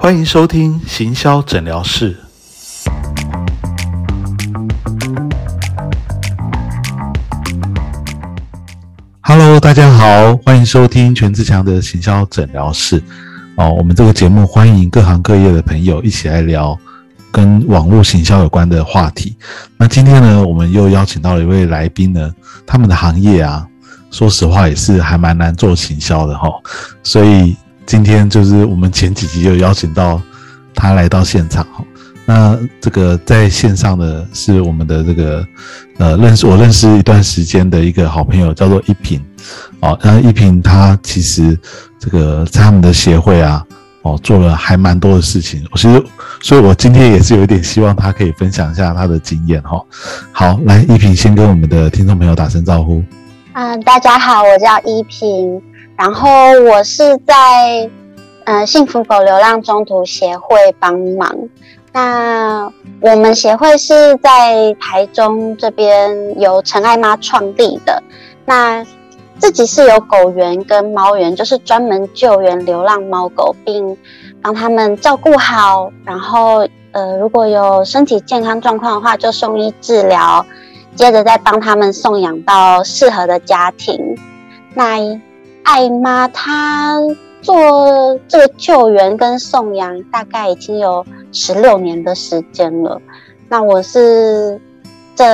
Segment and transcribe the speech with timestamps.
[0.00, 2.16] 欢迎收听行销诊疗室。
[9.20, 13.02] Hello，大家好，欢迎收听全志强的行销诊疗室。
[13.56, 16.78] 哦，我们这个节目欢迎各行各业的朋友一起来聊
[17.32, 19.36] 跟网络行销有关的话题。
[19.76, 22.32] 那今天呢，我们又邀请到了一位来宾呢，
[22.64, 23.66] 他们的行业啊，
[24.12, 26.48] 说实话也是还蛮难做行销的哈，
[27.02, 27.56] 所以。
[27.88, 30.20] 今天就是我们前几集就邀请到
[30.74, 31.82] 他来到现场哈，
[32.26, 35.46] 那这个在线上的是我们的这个
[35.96, 39.24] 呃认识我认识一段时间的一个好朋友叫做一平
[39.80, 41.58] 哦，那一平他其实
[41.98, 43.64] 这个在他们的协会啊
[44.02, 46.04] 哦做了还蛮多的事情，我其实
[46.42, 49.82] 所以我今天也是有一点希望他可以分享一下他的经验哈。
[50.30, 53.02] 好，来一平先跟我们的听众朋友打声招呼。
[53.54, 55.58] 嗯，大家好，我叫一平。
[55.98, 56.30] 然后
[56.62, 57.90] 我是在
[58.44, 61.36] 嗯幸福狗流浪中途协会帮忙。
[61.92, 68.00] 那我们协会是在台中这边由陈爱妈创立的。
[68.44, 68.86] 那
[69.38, 73.96] 自己是有狗园跟猫园，就是专门救援流浪猫狗，并
[74.40, 75.90] 帮他们照顾好。
[76.04, 80.46] 然后呃如果有身体健康状况的话，就送医治疗，
[80.94, 84.16] 接着再帮他们送养到适合的家庭。
[84.74, 84.98] 那
[85.70, 86.98] 爱妈，她
[87.42, 92.98] 做这个救援跟送养大概已经有十六年的时间了。
[93.50, 94.58] 那我是
[95.14, 95.24] 这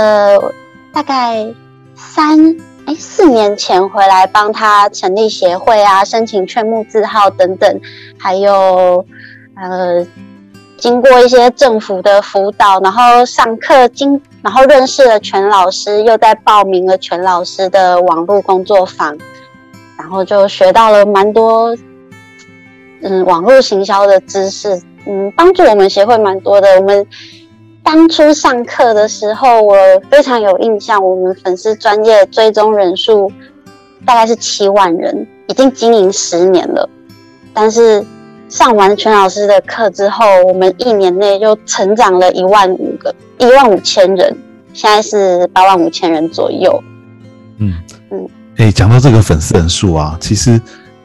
[0.92, 1.46] 大概
[1.94, 7.80] 三哎四年前回来帮他成立协会啊，申请劝募字号等等，
[8.18, 9.06] 还有
[9.54, 10.04] 呃
[10.76, 19.16] 经过一些政府的辅导，然后上课经，然后认识了全老师，又在报名了全老师的网络工作坊。
[19.96, 21.76] 然后就学到了蛮多，
[23.02, 26.68] 嗯，网络行销的知识，嗯，帮助我们协会蛮多的。
[26.76, 27.06] 我们
[27.82, 29.76] 当初上课的时候，我
[30.10, 33.30] 非常有印象，我们粉丝专业追踪人数
[34.04, 36.88] 大概是七万人，已经经营十年了。
[37.52, 38.04] 但是
[38.48, 44.36] 上完全老师的课之后，我们一年内就成长了一万五个，一万五千人，
[44.72, 46.82] 现在是八万五千人左右。
[47.58, 47.72] 嗯。
[48.56, 50.60] 哎，讲到这个粉丝人数啊，其实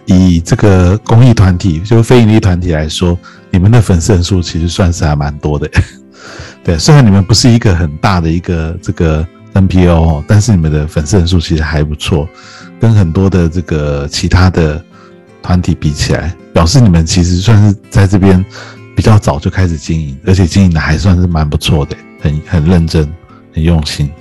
[0.05, 3.17] 以这个公益团体，就非营利团体来说，
[3.49, 5.69] 你们的粉丝人数其实算是还蛮多的。
[6.63, 12.29] 对，虽然你们不是一个很大的一个这个 NPO，但是你们的粉丝人数其实还不错，
[12.79, 14.83] 跟很多的这个其他的
[15.41, 18.45] 团体比起来，表示你们其实算是在这边
[18.95, 23.11] 比较早就开始经营，而且经营的还算是蛮不错的，很很认真，
[23.55, 24.11] 很用心。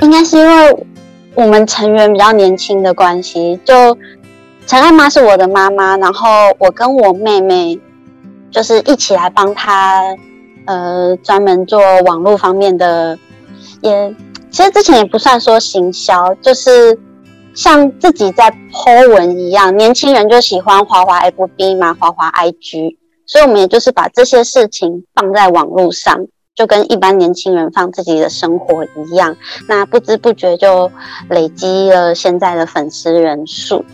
[0.00, 0.86] 应该是因为。
[1.34, 3.96] 我们成员比较年轻的关系，就
[4.66, 6.28] 陈爱妈是我的妈妈，然后
[6.58, 7.78] 我跟我妹妹
[8.50, 10.02] 就是一起来帮她，
[10.66, 13.18] 呃，专门做网络方面的，
[13.80, 14.14] 也
[14.50, 16.98] 其实之前也不算说行销，就是
[17.54, 26.26] 像自己在 po 文一样，年轻人就喜欢滑滑 FB 嘛，滑滑 IG，所以我们也就是把这些事情放在网络上。
[26.54, 29.34] 就跟一般年轻人放自己的生活一样，
[29.68, 30.90] 那不知不觉就
[31.30, 33.84] 累积了现在的粉丝人数，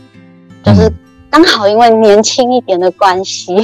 [0.64, 0.92] 就是
[1.30, 3.54] 刚好因为年轻一点的关系。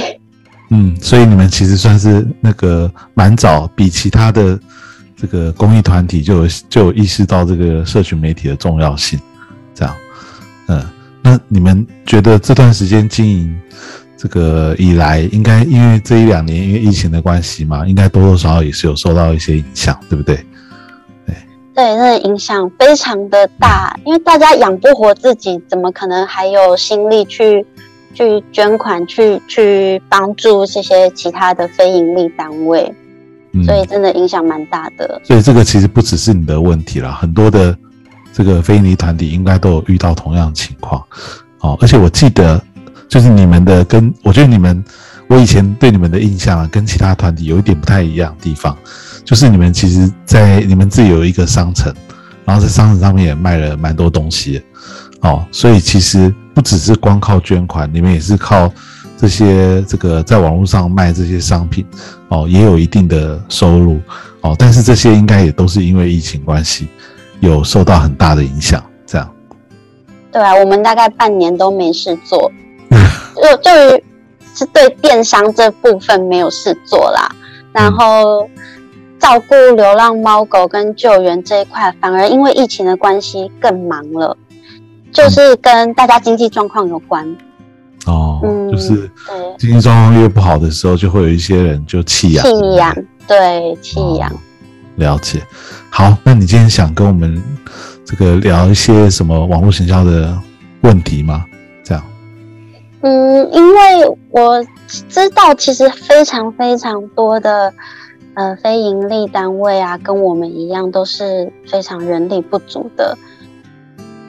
[0.71, 4.57] 嗯，所以你们其实算是那个蛮早，比其他的
[5.15, 9.19] 这个公益团体就有就有意识到这个社群媒体的重要性。
[9.73, 9.95] 这样，
[10.69, 10.83] 嗯，
[11.21, 13.61] 那你们觉得这段时间经营？
[14.25, 20.35] 这个以来，应该因为这一两年因为疫情的关系嘛，应该多多少少也是有受到一些影响，对不对？
[21.27, 21.35] 对，
[21.75, 27.63] 对，那影响非常的大，因为大家养不活自己，怎么可能还有心力去
[28.15, 32.91] 去捐款，去去帮助这些其他的非盈利单位？
[33.63, 35.21] 所以真的影响蛮大的。
[35.23, 37.77] 所以这个其实不只是你的问题啦，很多的
[38.33, 40.99] 这个非盈利团体应该都有遇到同样的情况。
[41.59, 42.59] 哦，而且我记得。
[43.07, 44.83] 就是你们的跟我觉得你们，
[45.27, 48.77] 我以前对你们的印象啊，跟其他团体有一点不太一样的地方，
[49.23, 51.93] 就是你们其实，在你们自己有一个商城，
[52.43, 54.61] 然后在商城上面也卖了蛮多东西，
[55.21, 58.71] 哦，所以其实不只是光靠捐款，你们也是靠
[59.17, 61.85] 这些这个在网络上卖这些商品，
[62.29, 63.99] 哦，也有一定的收入，
[64.41, 66.87] 哦，但是这些应该也都是因为疫情关系，
[67.39, 69.31] 有受到很大的影响，这样。
[70.31, 72.51] 对啊，我们大概半年都没事做。
[73.35, 74.03] 就对于
[74.53, 77.29] 是对电商这部分没有事做啦，
[77.71, 78.49] 然后
[79.19, 84.37] 照顾流浪猫狗跟救援这一块，反而因为疫情的关系更忙了，
[85.11, 87.25] 就是跟大家经济状况有关。
[88.05, 92.45] 哦，嗯就是对，经济状况越不好的时候，就会有一些人就弃养。
[92.45, 92.95] 弃养，
[93.27, 94.29] 对，弃养。
[94.29, 94.39] 哦
[94.97, 95.41] 了解。
[95.89, 97.43] 好，那你今天想跟我们
[98.05, 100.33] 这个聊一些什么网络行销的
[100.83, 101.43] 问题吗？
[103.07, 107.71] 嗯，因为我知道，其实非常非常多的
[108.33, 113.15] 呃非盈利单位啊，跟我们一样，都是非常人力不足的。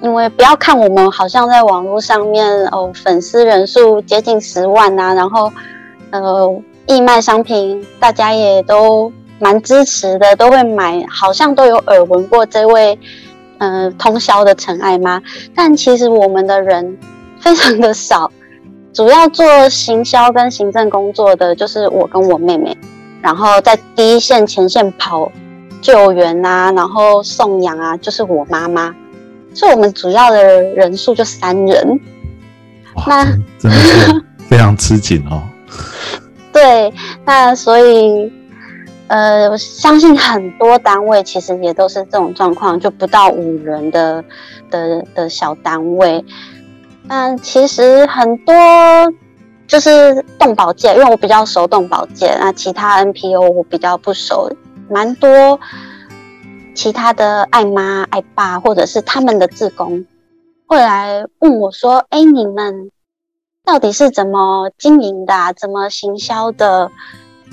[0.03, 5.51] 因为不要看我们好像在网络上面哦，粉丝人数接近十万啊，然后
[6.11, 12.99] 呃义卖商品，大家也都蛮支持的，都会买，好像都有耳闻过这位
[13.57, 15.23] 呃通宵的陈爱妈，
[15.55, 16.99] 但其实我们的人
[17.41, 18.31] 非常的少。
[18.97, 22.75] 主要做行销跟行政工作的就是我跟我妹妹，
[23.21, 25.31] 然后在第一线前线跑
[25.83, 28.95] 救援啊，然后送养啊，就是我妈妈，
[29.53, 32.01] 所以我们主要的人数就三人。
[32.95, 35.43] 哇，那真真的是非常吃紧哦。
[36.51, 36.91] 对，
[37.27, 38.33] 那所以
[39.09, 44.25] 呃，我相信很多单位其实也都是这种状况，就不到五人的
[44.71, 46.25] 的的小单位。
[47.09, 48.55] 但其实很多
[49.67, 54.51] 就是动保界，因为我比较熟动保界，那其他 NPO 我比较不熟，
[54.91, 55.59] 蛮多
[56.75, 60.05] 其他的爱妈、爱爸或者是他们的志工
[60.67, 62.91] 会来问我说：“哎，你们
[63.65, 65.53] 到底是怎么经营的、啊？
[65.53, 66.91] 怎么行销的？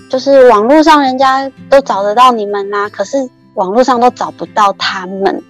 [0.09, 5.44] 就是网络上人家都找得到你们啦、可是网络上都找不到他们，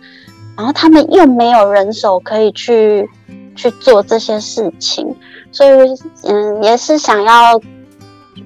[0.56, 3.10] 然后他们又没有人手可以去
[3.56, 5.16] 去做这些事情，
[5.52, 7.60] 所以嗯，也是想要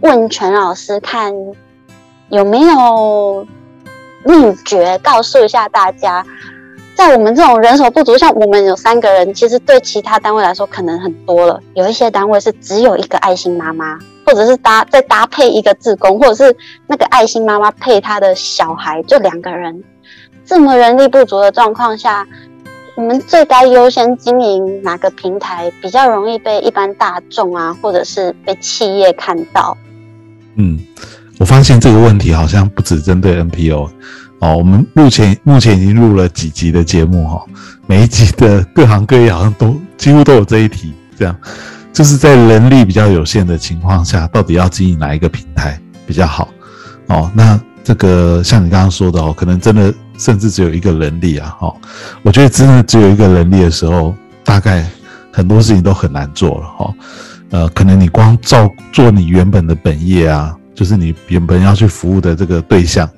[0.01, 1.33] 问全老师看
[2.29, 3.45] 有没有
[4.23, 6.25] 秘诀，告诉一下大家。
[6.95, 11.61] 在我们这种人手不足，像我们有三个人，其实对其他单位来说可能很多了。
[11.75, 16.57] 有一些单位是只有一个爱心妈妈，或者是搭再搭配一个志工，或者是
[16.87, 19.83] 那个爱心妈妈配她的小孩，就两个人。
[20.43, 22.25] 这么人力不足的状况下，
[22.97, 29.77] 我们最该优先经营哪个平台比较容易被一般大众啊，或者是被企业看到？
[30.55, 30.79] 嗯，
[31.37, 33.87] 我发现这个问题好像不只针对 NPO
[34.39, 37.45] 哦，我们目前目前已经录了几集的节目哈、
[37.85, 41.37] 每一集的各行各业好像都几乎都有这一题，这样
[41.93, 46.49] 就是在人力比较有限的情况下，到底要经营哪一个平台比较好？
[47.09, 51.75] 哦，那这个像你刚刚说的哦，可能真的甚至只有一个人力啊，哦，
[52.23, 54.85] 我觉得真的只有一个人力的时候，大概
[55.31, 56.93] 很多事情都很难做了哈、哦。
[57.49, 63.09] 呃，可能你光照做你原本的本业啊，就是你原本要去服务的这个对象，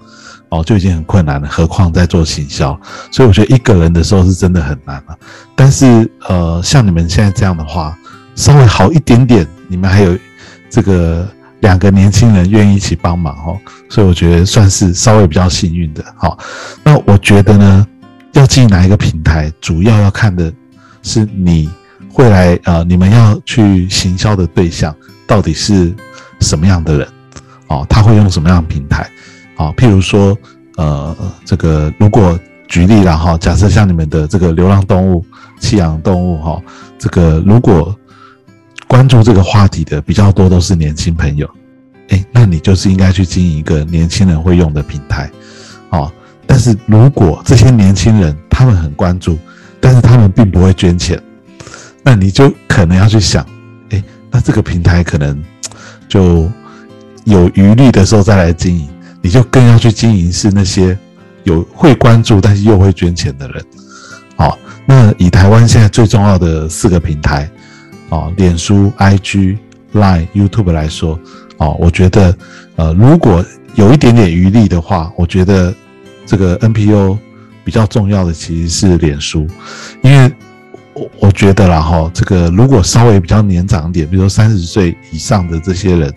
[0.49, 2.79] 哦，就已经很困难了，何况在做行销。
[3.11, 5.17] 所以我觉得一个人的时候是真的很难了、
[5.55, 7.97] 但是呃，像你们现在这样的话，
[8.35, 10.15] 稍微好一点点，你们还有
[10.69, 11.27] 这个
[11.61, 13.59] 两个年轻人愿意一起帮忙哦，
[13.89, 16.03] 所以我觉得算是稍微比较幸运的。
[16.15, 16.37] 好、
[16.83, 17.87] 那我觉得呢，
[18.33, 20.51] 要进哪一个平台，主要要看的
[21.03, 21.69] 是你
[22.11, 24.95] 会来呃，你们要去行销的对象
[25.27, 25.93] 到底是
[26.39, 27.07] 什么样的人
[27.67, 29.09] 哦，他会用什么样的平台？
[29.55, 30.37] 啊，譬如说，
[30.77, 32.39] 呃，这个如果
[32.69, 35.25] 举例了哈，假设像你们的这个流浪动物、
[35.59, 36.61] 弃养动物哈，
[36.97, 37.93] 这个如果
[38.89, 41.47] 关注这个话题的比较多都是年轻朋友，
[42.09, 45.29] 哎，那你就是应该去经营一个年轻人会用的平台，
[45.91, 46.11] 哦。
[46.47, 49.37] 但是如果这些年轻人他们很关注，
[49.79, 51.21] 但是他们并不会捐钱，
[52.01, 53.45] 那你就可能要去想，
[53.91, 55.39] 哎，那这个平台可能
[56.07, 56.49] 就
[57.25, 58.89] 有余力的时候再来经营。
[59.21, 60.97] 你就更要去经营是那些
[61.43, 63.63] 有会关注但是又会捐钱的人，
[64.37, 67.47] 好，那以台湾现在最重要的四个平台，
[68.09, 69.57] 哦，脸书、IG、
[69.93, 71.19] Line、YouTube 来说，
[71.57, 72.35] 哦，我觉得，
[72.75, 73.43] 呃，如果
[73.75, 75.73] 有一点点余力的话，我觉得
[76.25, 77.17] 这个 NPO
[77.63, 79.47] 比较重要的其实是脸书，
[80.01, 80.31] 因为
[80.93, 86.13] 我我觉得啦哈，这个如果稍微比较年长一点，比如说三十岁以上的这些人。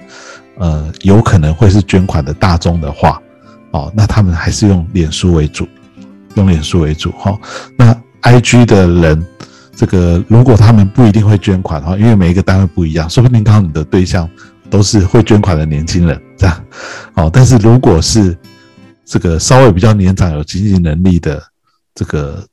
[0.58, 3.20] 呃，有可能会是捐款的大宗的话，
[3.70, 5.66] 哦，那他们还是用脸书为主，
[6.34, 7.40] 用脸书为主哈、哦。
[7.74, 9.26] 那 IG 的人，
[9.74, 14.28] 这个如果他们不一定会捐款哈，因为每一个单位不一样，说不定刚好你的对象
[14.70, 16.64] 都是会捐款的年轻人，这样，
[17.14, 17.30] 哦。
[17.32, 18.36] 但是如果是
[19.04, 21.42] 这个稍微比较年长、有经济能力的
[21.94, 22.46] 这个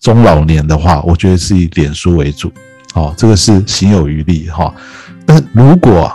[0.00, 2.52] 中老年的话，我觉得是以脸书为主，
[2.94, 4.74] 哦，这个是行有余力哈、哦。
[5.24, 6.12] 但如果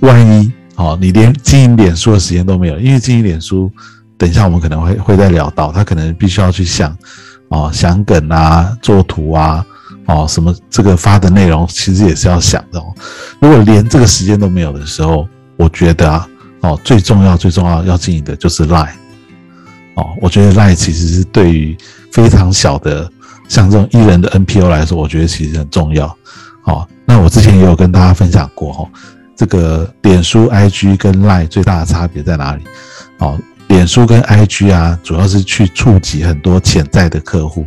[0.00, 3.70] 万一哦，你连经营脸书的时间都没有，因为经营脸书，
[4.18, 6.96] 等一下我们可能会会再聊到，他可能必须要去想
[7.50, 9.64] 哦，想梗啊，做图啊，
[10.06, 12.94] 哦，什么这个发的内容其实也是要想的哦。
[13.40, 16.28] 如果连这个时间都没有的时候，我觉得啊，
[16.62, 18.88] 哦，最重要最重要要经营的就是 lie。
[19.94, 21.76] 哦，我觉得 lie 其实是对于
[22.12, 23.10] 非常小的
[23.48, 26.06] 像这种艺人的 NPO 来说，我觉得其实很重要。
[26.64, 28.88] 哦，那我之前也有跟大家分享过哈，
[29.34, 32.62] 这个脸书 IG 跟 lie 最大的差别在哪里？
[33.18, 33.36] 哦，
[33.70, 37.64] 脸书跟 IG 啊，主要是去触及很多潜在的客户。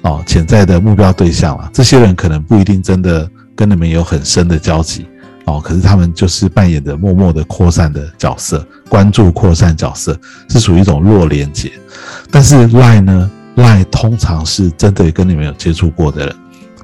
[0.00, 5.06] 哦，潜在的目标对象啊，这些人可能不一定真的跟你们有很深的交集，
[5.44, 11.70] 哦，可是他们就是扮演着默默的扩散的角色，关注扩散角色是属于一种弱连接。
[12.30, 16.36] 但是 lie 呢，lie 通常是真的跟你们有接触过的人，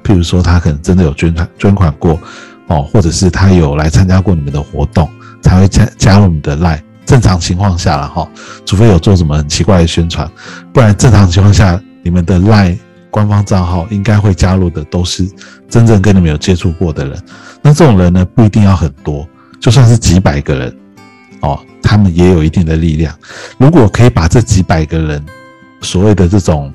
[0.03, 2.19] 譬如说他可能真的有捐款捐款过，
[2.67, 5.09] 哦，或者是他有来参加过你们的活动，
[5.41, 6.79] 才会加加入你的 lie。
[7.11, 8.25] 正常情况下了哈，
[8.65, 10.25] 除非有做什么很奇怪的宣传，
[10.71, 12.77] 不然正常情况下你们的 Line。
[13.09, 15.29] 官方账号应该会加入的都是
[15.67, 17.21] 真正跟你们有接触过的人，
[17.61, 19.27] 那这种人呢不一定要很多，
[19.59, 20.77] 就算是几百个人，
[21.41, 23.13] 哦，他们也有一定的力量。
[23.57, 25.21] 如果可以把这几百个人
[25.81, 26.73] 所谓的这种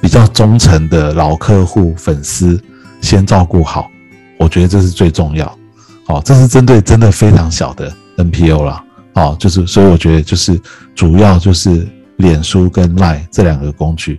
[0.00, 2.58] 比较忠诚的老客户、粉丝
[3.02, 3.90] 先照顾好，
[4.38, 5.58] 我觉得这是最重要。
[6.06, 8.82] 哦，这是针对真的非常小的 NPO 了，
[9.20, 10.60] 哦，就是所以我觉得就是
[10.94, 11.86] 主要就是
[12.16, 14.18] 脸书跟 Line 这两个工具，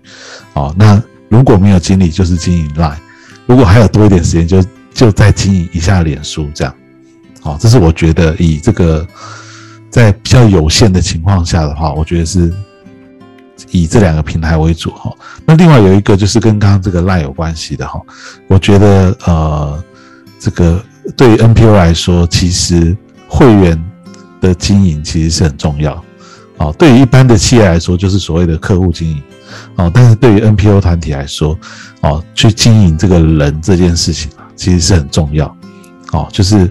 [0.53, 1.01] 哦，那。
[1.31, 2.97] 如果没有精力，就是经营 Line；
[3.45, 4.61] 如果还有多一点时间，就
[4.93, 6.75] 就再经营一下脸书，这样。
[7.39, 9.07] 好，这是我觉得以这个
[9.89, 12.53] 在比较有限的情况下的话，我觉得是
[13.69, 15.09] 以这两个平台为主哈。
[15.45, 18.01] 那另外有一个就是跟刚刚这个 Line 有关系的哈，
[18.49, 19.81] 我觉得呃，
[20.37, 20.83] 这个
[21.15, 22.93] 对于 NPO 来说，其实
[23.25, 23.81] 会员
[24.41, 26.03] 的经营其实是很重要。
[26.57, 29.23] 哦，对于一般的企业来说，就是所谓的客户经营。
[29.75, 31.57] 哦，但是对于 NPO 团体来说，
[32.01, 35.47] 哦，去经营这个人这件事情啊，其实是很重要。
[36.11, 36.69] 哦，就是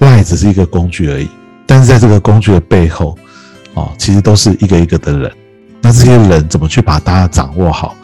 [0.00, 1.28] lie 只是一个工具而已，
[1.66, 3.18] 但是在这个工具的背后，
[3.74, 5.32] 哦，其实都是一个一个的人。
[5.80, 7.94] 那这些人怎么去把大家掌握好，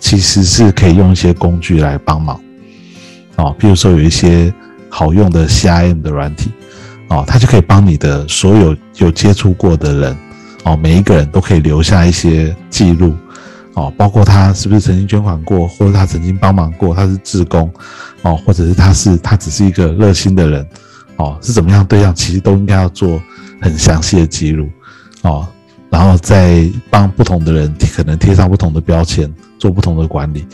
[0.00, 2.40] 其实是可以用一些工具来帮忙。
[3.36, 4.52] 哦，比如说有一些
[4.88, 6.50] 好用的 CIM 的软体，
[7.08, 10.16] 哦，他就可以帮你的所有有接触过的人，
[10.64, 13.14] 哦，每一个人都可以留下一些记录。
[13.74, 17.72] 哦，包括他是不是曾经捐款过，或者他曾经帮忙过，他是志工，
[18.22, 20.66] 哦，或者是他是他只是一个热心的人，
[21.14, 23.22] 哦，是怎么样对象，其实都应该要做
[23.62, 24.68] 很详细的记录，
[25.22, 25.46] 哦，
[25.90, 30.44] 然后再帮不同的人可能贴上不同的标签，做不同的管理，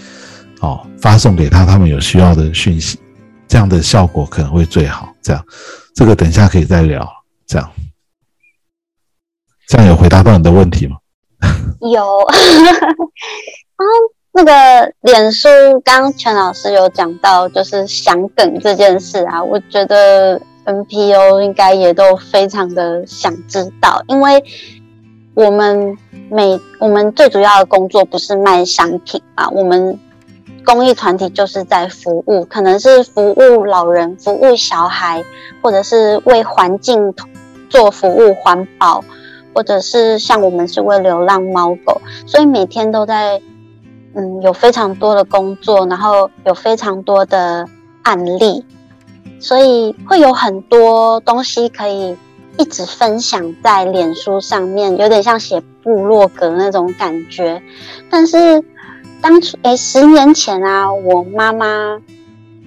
[0.60, 2.98] 哦，发送给他他们有需要的讯息，
[3.48, 5.08] 这样的效果可能会最好。
[5.22, 5.42] 这样，
[5.94, 7.08] 这个等一下可以再聊。
[7.46, 7.70] 这样，
[9.68, 10.96] 这样有回答到你的问题吗？
[11.80, 12.80] 有，然
[13.76, 13.86] 后
[14.32, 15.48] 那个脸书，
[15.84, 24.42] 刚全老师有讲到，就是想梗这件事啊，我觉得 NPO 应该也都非常的想知道，因为
[25.34, 25.96] 我们
[26.30, 29.98] 每我们最主要的工作不是卖商品啊，我们
[30.64, 35.22] 公益团体就是在服务，可能是服务老人、服务小孩，
[35.62, 37.14] 或者是为环境
[37.68, 39.04] 做服务、环保。
[39.56, 43.40] 或者是像我们是为流浪猫狗，所以每天都在，
[44.16, 47.64] 嗯，有非常多的工作，然后有非常多的
[48.02, 48.66] 案例，
[49.38, 52.16] 所以会有很多东西可以
[52.58, 57.62] 一直分享在脸书上面，有点像写部落格那种感觉。
[58.10, 58.60] 但是
[59.24, 61.98] 当初，诶，十年前啊，我妈妈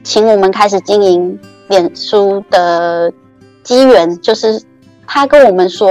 [0.03, 3.13] 请我们开始经营脸书的
[3.61, 4.59] 机缘，就是
[5.05, 5.87] 她跟我们说。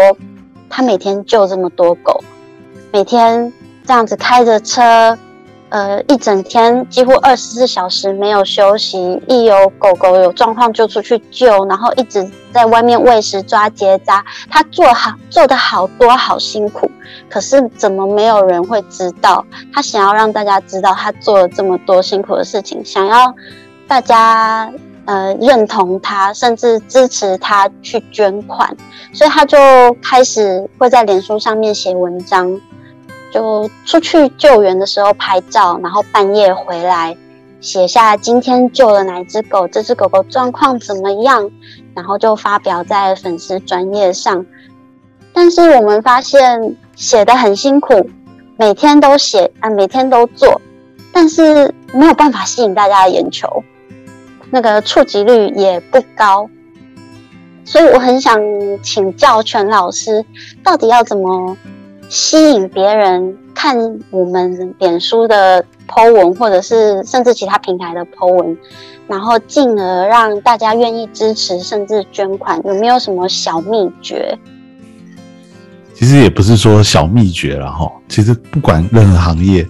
[0.68, 2.20] 她每天救这么多狗，
[2.92, 3.52] 每天
[3.87, 5.16] 这样子开着车，
[5.68, 9.20] 呃，一整天几乎二十四小时没有休息。
[9.26, 14.25] 一有狗狗有状况就出去救，然后一直在外面喂食、抓结扎。
[14.50, 16.90] 他做好做的好多，好辛苦。
[17.28, 19.44] 可是怎么没有人会知道？
[19.73, 23.35] 他想要让大家知道他做了这么多辛苦的事情，想要
[23.88, 24.73] 大家。
[25.08, 28.76] 呃，认同他，甚至支持他去捐款，
[29.12, 29.56] 所以他就
[30.02, 32.61] 开始会在脸书上面写文章，
[33.33, 37.16] 就出去救援的时候拍照，然后半夜回来
[37.61, 41.50] 写下今天救了哪只狗，这只狗狗状况怎么样，
[41.95, 44.45] 然后就发表在粉丝专页上。
[45.33, 48.09] 但是我们发现写的很辛苦，
[48.56, 50.61] 每天都写啊，每天都做，
[51.12, 53.62] 但是没有办法吸引大家的眼球。
[54.50, 56.49] 那个触及率也不高，
[57.64, 58.40] 所以我很想
[58.80, 60.25] 请教全老师，
[60.62, 61.56] 到底要怎么
[62.08, 63.76] 吸引别人看
[64.10, 68.56] 我们脸书的 Po 文，或者是甚至其他平台的 Po 文，
[69.08, 74.38] 然后进而让大家愿意支持甚至捐款，有没有什么小秘诀？
[75.94, 79.66] 其实也不是说小秘诀了哈，其实不管任何行业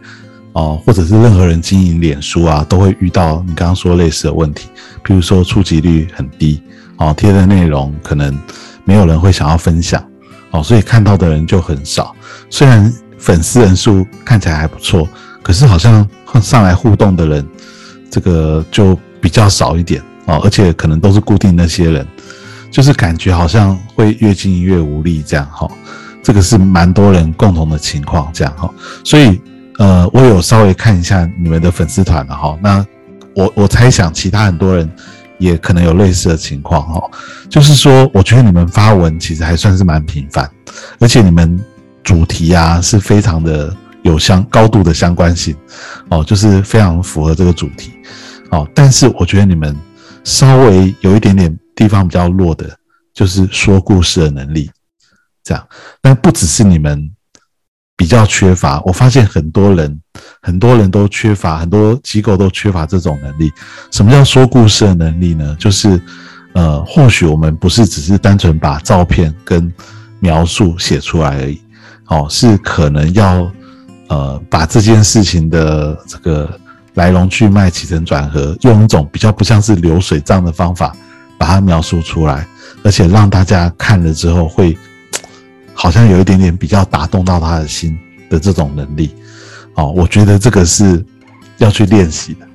[0.53, 4.69] 哦，或者是任何人经营脸书啊，都会遇到你刚刚说类似的问题，
[5.03, 6.61] 比如说触及率很低
[6.99, 8.37] 哦，贴的内容可能
[8.85, 10.05] 没有人会想要分享
[10.51, 12.15] 哦，所以看到的人就很少。
[12.51, 15.09] 虽然粉丝人数看起来还不错，
[15.43, 16.09] 可是好像
[16.41, 17.47] 上来互动的人
[18.11, 22.07] 这个就比较少一点哦，而且可能都是固定那些人，
[22.71, 25.69] 就是感觉好像会越经营越无力这样哈。
[26.23, 28.69] 这个是蛮多人共同的情况，这样哈，
[29.05, 29.41] 所以
[29.79, 32.59] 呃，我有稍微看一下你们的粉丝团了哈。
[32.61, 32.85] 那
[33.35, 34.91] 我我猜想其他很多人
[35.39, 37.11] 也可能有类似的情况哈，
[37.49, 40.51] 就是说，我觉得你们发文其实还算是蛮频繁，
[40.99, 41.59] 而且你们
[42.03, 45.57] 主题啊是非常的有相高度的相关性
[46.09, 47.93] 哦，就是非常符合这个主题
[48.51, 48.69] 哦。
[48.75, 49.77] 但是我觉得你们
[50.25, 52.77] 稍微有一点点地方比较弱的，
[53.13, 54.71] 就是说故事的能力。
[55.43, 55.69] 这样，
[56.01, 57.09] 但不只是你们
[57.97, 60.01] 比较缺乏，我发现很多人，
[60.43, 63.51] 很多人都缺乏，很多机构都缺乏这种能力。
[63.91, 65.57] 什么叫说故事的能力呢？
[65.59, 66.01] 就是，
[66.53, 69.73] 呃，或许我们不是只是单纯把照片跟
[70.21, 71.59] 描述写出来而已，
[72.09, 73.51] 哦，是可能要，
[74.09, 76.49] 呃，把这件事情的这个
[76.95, 80.95] 来龙去脉、起承转合，用一种比较不像是流水账的方法
[81.39, 82.47] 把它描述出来，
[82.85, 84.77] 而且让大家看了之后会。
[85.77, 87.97] 好像有一点点比较打动到他的心
[88.31, 89.15] 的这种能力，
[89.75, 91.05] 哦，我觉得这个是
[91.59, 92.47] 要去练习的，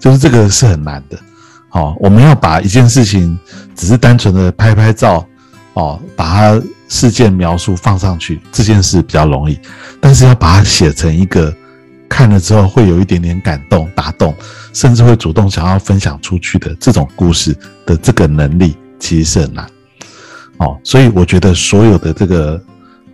[0.00, 1.18] 就是这个是很难的，
[1.72, 3.38] 哦，我们要把一件事情
[3.76, 5.24] 只是单纯的拍拍照，
[5.74, 9.60] 哦，把它事件描述放上去，这件事比较容易，
[10.00, 11.54] 但是要把它写成一个
[12.08, 14.34] 看了之后会有一点点感动、打动，
[14.72, 17.54] 甚至会主动想要分享出去的这种故事
[17.84, 19.66] 的这个能力，其实是很难。
[20.58, 22.62] 哦，所以我觉得所有的这个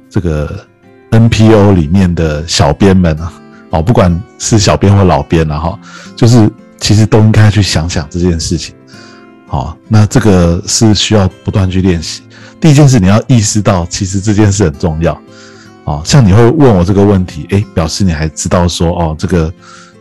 [0.08, 0.66] 这个
[1.10, 3.32] NPO 里面的小编们啊，
[3.70, 5.78] 哦，不管是小编或老编了哈，
[6.14, 8.74] 就是其实都应该去想想这件事情。
[9.46, 12.22] 好，那这个是需要不断去练习。
[12.60, 15.20] 第一件事，你要意识到其实这件事很重要。
[15.84, 19.52] 哦，像你会问我这个问题，诶，表示你还知道说，哦，这个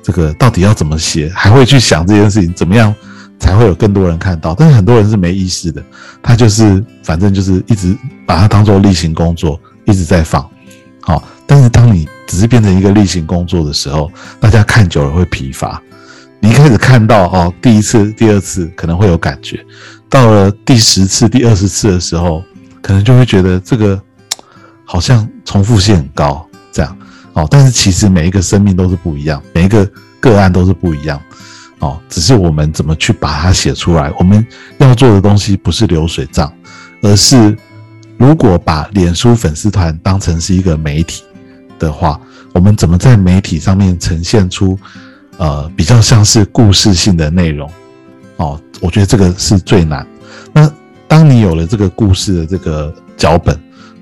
[0.03, 2.93] 这个到底要怎么写，还会去想这件事情怎么样。
[3.39, 5.81] 才会有更多人看到，但是很多人是没意识的，
[6.21, 7.95] 他就是反正就是一直
[8.27, 10.47] 把它当做例行工作，一直在放。
[11.01, 15.81] 好，但是当你只是变成一个例行工作的时候，大家看久了会疲乏。
[16.41, 19.65] 你一开始看到哦，第一次、第二次可能会有感觉，
[20.09, 22.43] 到了第十次、第二十次的时候，
[22.81, 23.99] 可能就会觉得这个
[24.85, 26.97] 好像重复性很高，这样。
[27.33, 31.19] 哦，但是其实每一个生命都是不一样，每一个个案都是不一样。
[31.79, 34.11] 哦，只是我们怎么去把它写出来？
[34.19, 34.45] 我们
[34.79, 36.51] 要做的东西不是流水账，
[37.01, 37.57] 而是
[38.17, 41.23] 如果把脸书粉丝团当成是一个媒体
[41.79, 42.19] 的话，
[42.53, 44.77] 我们怎么在媒体上面呈现出
[45.37, 47.71] 呃比较像是故事性的内容？
[48.35, 50.05] 哦，我觉得这个是最难。
[50.51, 50.69] 那
[51.07, 53.57] 当你有了这个故事的这个脚本，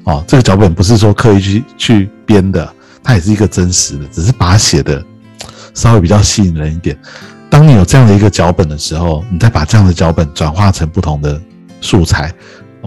[0.05, 2.67] 哦，这个脚本不是说刻意去去编的，
[3.03, 5.03] 它也是一个真实的，只是把它写的
[5.75, 6.97] 稍微比较吸引人一点。
[7.49, 11.41] 当你有这样的一个脚本的时候，你再把这样的脚本转化成不同的
[11.81, 12.31] 素材，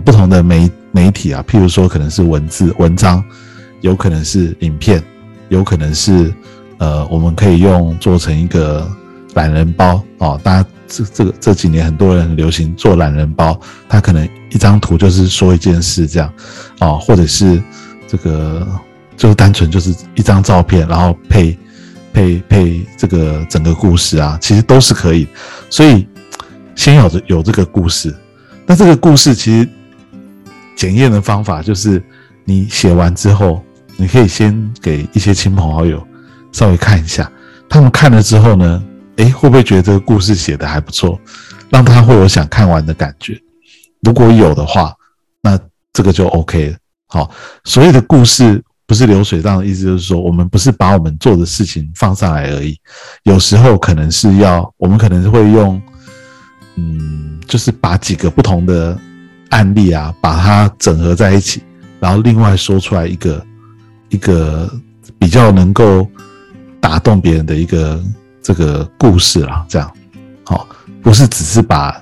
[0.04, 3.24] 不同的媒媒体啊，譬如说可能是文字文章，
[3.80, 5.02] 有可能是影片，
[5.48, 6.32] 有可能是
[6.78, 8.88] 呃，我们可以用做成一个
[9.34, 10.40] 懒人包哦。
[10.44, 16.32] 大家这这个这几年很多人很流行做懒人包，它可能一张图就是说一件事这样
[16.80, 17.60] 哦，或者是
[18.06, 18.66] 这个
[19.16, 21.58] 就是单纯就是一张照片，然后配。
[22.12, 25.26] 配配这个整个故事啊，其实都是可以。
[25.68, 26.06] 所以
[26.74, 28.14] 先有着有这个故事，
[28.66, 29.68] 那这个故事其实
[30.76, 32.02] 检验的方法就是，
[32.44, 33.62] 你写完之后，
[33.96, 36.06] 你可以先给一些亲朋好友
[36.52, 37.30] 稍微看一下，
[37.68, 38.82] 他们看了之后呢，
[39.16, 41.20] 诶，会不会觉得这个故事写的还不错，
[41.68, 43.40] 让他会有想看完的感觉？
[44.02, 44.94] 如果有的话，
[45.42, 45.58] 那
[45.92, 46.76] 这个就 OK 了。
[47.06, 47.30] 好，
[47.64, 48.62] 所有的故事。
[48.90, 52.76] 不是流水账的意思，就是说，我们不是把我们做的事情放上来而已。
[53.22, 55.80] 有时候可能是要，我们可能会用，
[56.74, 58.98] 嗯，就是把几个不同的
[59.50, 61.62] 案例啊，把它整合在一起，
[62.00, 63.46] 然后另外说出来一个
[64.08, 64.68] 一个
[65.20, 66.04] 比较能够
[66.80, 68.02] 打动别人的一个
[68.42, 69.88] 这个故事啊，这样，
[70.42, 70.66] 好，
[71.00, 71.96] 不是只是把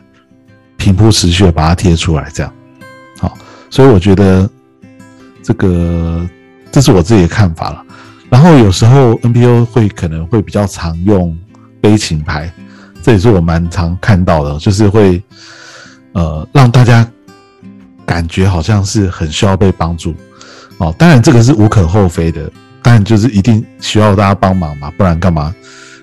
[0.79, 2.51] 平铺直叙把它贴出来这样，
[3.19, 3.37] 好，
[3.69, 4.49] 所以我觉得
[5.43, 6.27] 这个。
[6.71, 7.85] 这是我自己的看法了。
[8.31, 11.37] 然后有时候 NPO 会可能会比较常用
[11.81, 12.53] 悲情牌，
[13.03, 15.23] 这也是我蛮常看到的，就是会
[16.13, 17.09] 呃让大家
[18.05, 20.15] 感觉好像是很需要被帮助
[20.77, 20.95] 哦。
[20.99, 22.51] 当然这个是无可厚非的，
[22.83, 25.55] 当然就是一定需要大家帮忙嘛，不然干嘛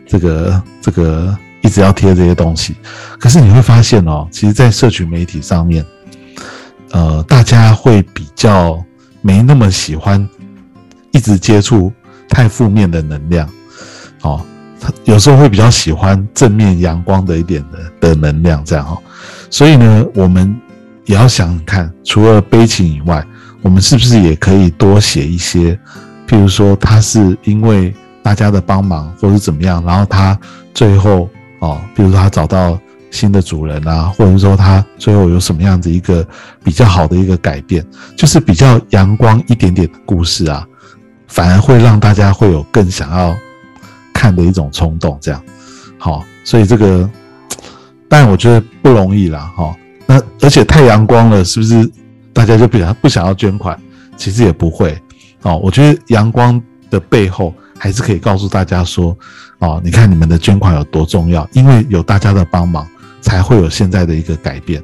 [0.07, 2.75] 这个这个一直要贴这些东西？
[3.19, 5.85] 可是你会发现哦，其实，在社群媒体上面，
[6.91, 8.83] 呃，大家会比较
[9.21, 10.27] 没那么喜欢
[11.15, 11.91] 一直接触。
[12.27, 13.47] 太负面的能量，
[14.23, 14.43] 哦，
[14.81, 18.97] 他有时候会比较喜欢正面阳光的一点的的能量，这样哈。
[19.51, 20.53] 所以呢，我们
[21.05, 23.23] 也要想想看，除了悲情以外，
[23.61, 25.79] 我们是不是也可以多写一些，
[26.27, 30.37] 譬如说他是因为大家的帮忙，或者怎么样，然后他
[30.73, 32.77] 最后哦，比如说他找到
[33.11, 36.27] 新的主人啊，或者说他最后有什么样子一个
[36.63, 37.85] 比较好的一个改变，
[38.17, 40.67] 就是比较阳光一点点的故事啊。
[41.27, 43.35] 反而会让大家会有更想要
[44.13, 45.41] 看的一种冲动，这样
[45.97, 47.09] 好，所以这个，
[48.07, 49.75] 但我觉得不容易啦，哈。
[50.05, 51.89] 那而且太阳光了，是不是
[52.31, 53.79] 大家就比较不想要捐款？
[54.15, 54.97] 其实也不会
[55.41, 55.57] 哦。
[55.57, 59.17] 我觉得阳光的背后还是可以告诉大家说，
[59.59, 62.87] 哦，你看你们的捐款有多重要，因为有大家的帮忙，
[63.19, 64.81] 才会有现在的一个改变，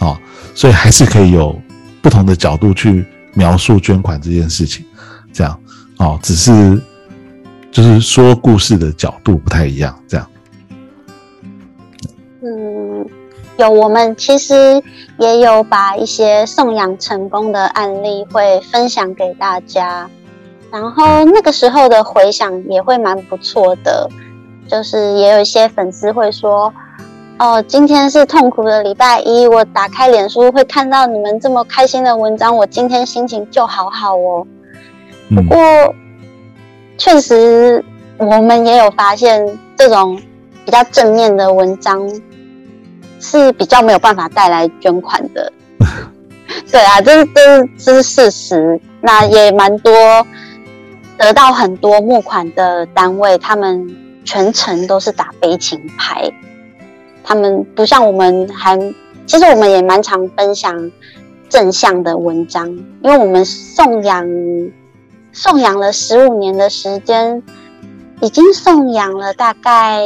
[0.00, 0.18] 哦，
[0.54, 1.56] 所以还是可以有
[2.02, 4.84] 不同的角度去描述捐款这件事情，
[5.32, 5.58] 这样。
[5.98, 6.80] 哦，只是
[7.70, 10.26] 就是说故事的角度不太一样，这样。
[12.40, 13.04] 嗯，
[13.56, 14.80] 有我们其实
[15.18, 20.08] 也有把一些送养成功的案例会分享给大家，
[20.70, 24.08] 然后那个时候的回响也会蛮不错的，
[24.68, 26.72] 就是也有一些粉丝会说
[27.40, 34.46] ：“哦，今天是痛苦的礼拜一，我打开脸书会看到你们这么开心的文章，我今天心情就好好哦。”
[35.34, 35.94] 不过，
[36.96, 37.84] 确实
[38.16, 40.18] 我们也有发现，这种
[40.64, 42.10] 比较正面的文章
[43.20, 45.52] 是比较没有办法带来捐款的。
[46.72, 48.80] 对啊，这是这是这是事实。
[49.02, 49.92] 那也蛮多
[51.18, 53.86] 得到很多募款的单位，他们
[54.24, 56.30] 全程都是打悲情牌。
[57.22, 58.78] 他们不像我们，还
[59.26, 60.90] 其实我们也蛮常分享
[61.50, 62.66] 正向的文章，
[63.02, 64.26] 因为我们送养。
[65.32, 67.42] 送养了十五年的时间，
[68.20, 70.02] 已经送养了大概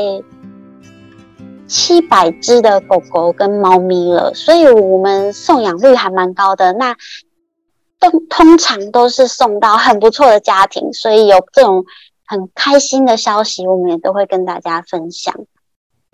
[1.66, 6.74] 七百只的狗狗跟猫咪了，所以我们送养率还蛮高的。
[6.74, 6.94] 那
[7.98, 11.85] 都通常都是送到很不错的家庭，所以有这种
[12.26, 15.35] 很开心的消息，我们也都会跟大家分享。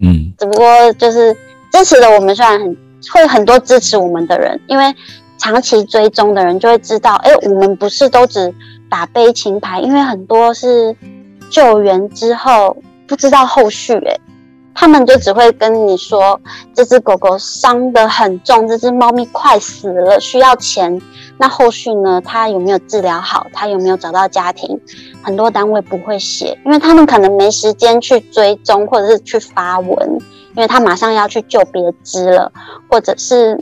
[0.00, 1.34] 嗯，只不过就是
[1.72, 2.76] 支持的我们虽然很
[3.12, 4.94] 会很多支持我们的人，因为
[5.38, 8.54] 长期追踪的人就会知道，哎，我们不是都只。
[8.90, 10.94] 打悲情牌，因为很多是
[11.50, 14.20] 救援之后不知道后续，诶，
[14.74, 16.40] 他们就只会跟你说
[16.74, 21.00] 这只狗狗伤得很重，这只猫咪快死了，需要钱。
[21.38, 22.20] 那后续呢？
[22.24, 23.46] 它有没有治疗好？
[23.52, 24.80] 它有没有找到家庭？
[25.22, 30.18] 很多单位不会写，因为他们可能没时间去追踪或者是去发文，
[30.56, 32.50] 因为他马上要去救别只了，
[32.90, 33.58] 或者是。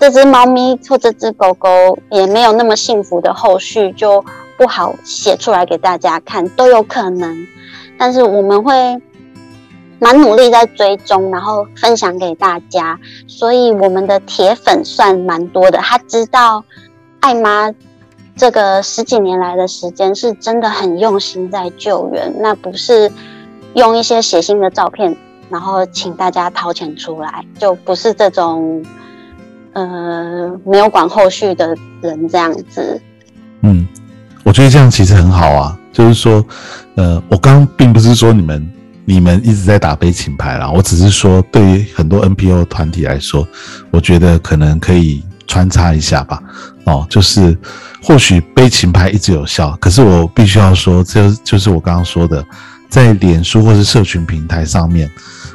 [0.00, 1.68] 这只猫咪或这只狗狗
[2.10, 4.24] 也没有那么幸福的后续，就
[4.56, 7.46] 不好写出来给大家看，都有可能。
[7.98, 8.72] 但是我们会
[9.98, 15.76] 蛮努力在追踪，然后分享给大家，所以我们的铁粉算蛮多的。
[15.80, 16.64] 他知道
[17.20, 17.70] 爱妈
[18.34, 23.12] 这个十几年来的时间是真的很用心在救援，那不是
[23.74, 25.14] 用一些写信的照片，
[25.50, 28.82] 然后请大家掏钱出来，就不是这种。
[29.72, 33.00] 呃，没有管后续的人这样子，
[33.62, 33.86] 嗯，
[34.42, 35.78] 我觉得这样其实很好啊。
[35.92, 36.44] 就是说，
[36.94, 38.72] 呃，我刚刚并不是说你们
[39.04, 43.46] 你们一直在打悲情牌啦，我只是说对于很多 NPO 团体来说，
[43.90, 46.42] 我觉得可能可以穿插一下吧。
[46.84, 47.56] 哦，就是
[48.02, 52.44] 或许悲情牌一直有效，可是我必须要说，这就是我刚刚说的，
[52.88, 55.10] 在脸书或是社群平台上面，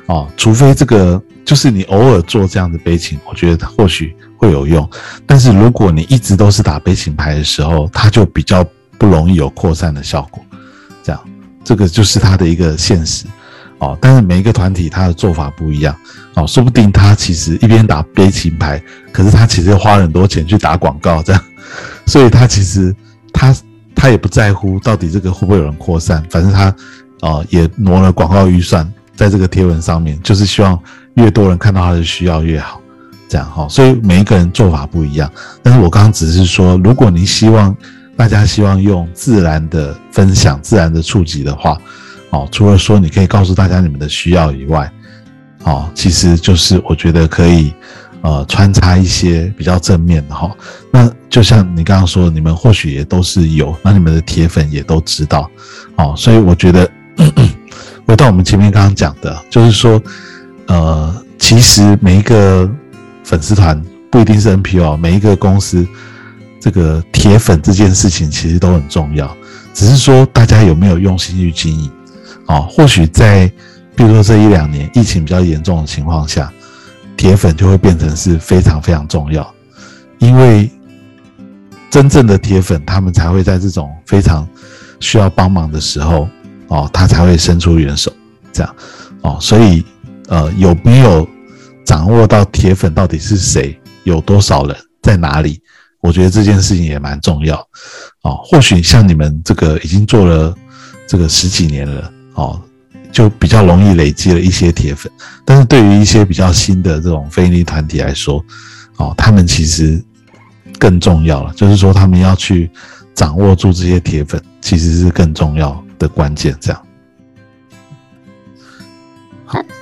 [0.06, 1.22] 哦，除非这个。
[1.46, 4.90] 就是你偶尔做这样的悲情，我觉得或许会有用。
[5.28, 8.66] 但是如果你一直都是打悲情牌的时候，它就比较
[8.98, 10.44] 不容易有扩散的效果。
[11.04, 11.22] 这样，
[11.64, 13.28] 这个就是它的一个现实
[13.78, 13.96] 哦。
[14.02, 15.96] 但是每一个团体它的做法不一样
[16.34, 18.82] 哦，说不定他其实一边打悲情牌，
[19.12, 21.42] 可是他其实花很多钱去打广告，这样，
[22.08, 22.94] 所以他其实
[23.32, 23.56] 他
[23.94, 26.76] 他也不在乎到底这个会不会有人扩散，反正他
[27.22, 30.82] 哦也挪了广告预算在这个贴文上面，就是希望。
[31.16, 32.80] 越多人看到他的需要越好，
[33.28, 35.30] 这样哈，所以每一个人做法不一样。
[35.64, 37.76] 但是我刚刚只是说，如果你希望
[38.16, 41.78] 大家希望用自然的分享、自然的触及的话，
[42.30, 44.92] 哦，除了说你可以告诉大家你们的需要以外，
[45.64, 47.74] 哦，其实就是我觉得可以
[48.22, 50.50] 呃穿插一些比较正面的哈。
[50.92, 55.50] 那就像你刚刚说，你们或许也都是有，那你们的铁粉也都知道，
[55.98, 56.90] 哦，所以我觉得
[58.08, 60.02] 回到我们前面刚刚讲的，就是说，
[60.68, 62.70] 呃，其实每一个
[63.24, 65.88] 粉丝团不一定是 NPO，每一个公司。
[66.62, 69.32] 这个铁粉这件事情其实都很重要，
[69.72, 71.92] 只是说大家有没有用心去经营
[72.48, 72.60] 啊？
[72.62, 73.48] 或许在
[73.96, 76.52] 比如说这一两年疫情比较严重的情况下，
[77.16, 79.48] 铁粉就会变成是非常非常重要，
[80.18, 80.72] 因为
[81.92, 84.48] 真正的铁粉他们才会在这种非常
[85.00, 86.28] 需要帮忙的时候
[86.70, 88.12] 哦，他才会伸出援手，
[88.52, 88.76] 这样
[89.22, 89.86] 哦，所以
[90.28, 91.28] 呃，有没有
[91.86, 95.62] 掌握到铁粉到底是谁，有多少人在哪里？
[96.02, 97.58] 我觉得这件事情也蛮重要，
[98.22, 100.56] 哦，或许像你们这个已经做了
[101.08, 102.62] 这个十几年了，哦，
[103.12, 105.12] 就比较容易累积了一些铁粉。
[105.44, 108.44] 但是对于一些比较新的这种非利团体来说，
[108.98, 110.00] 哦，他们其实
[110.78, 112.70] 更重要了，就是说他们要去
[113.16, 116.56] 掌握住这些铁粉，其实是更重要的关键。
[116.62, 116.85] 这样，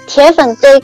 [0.08, 0.82] 铁粉这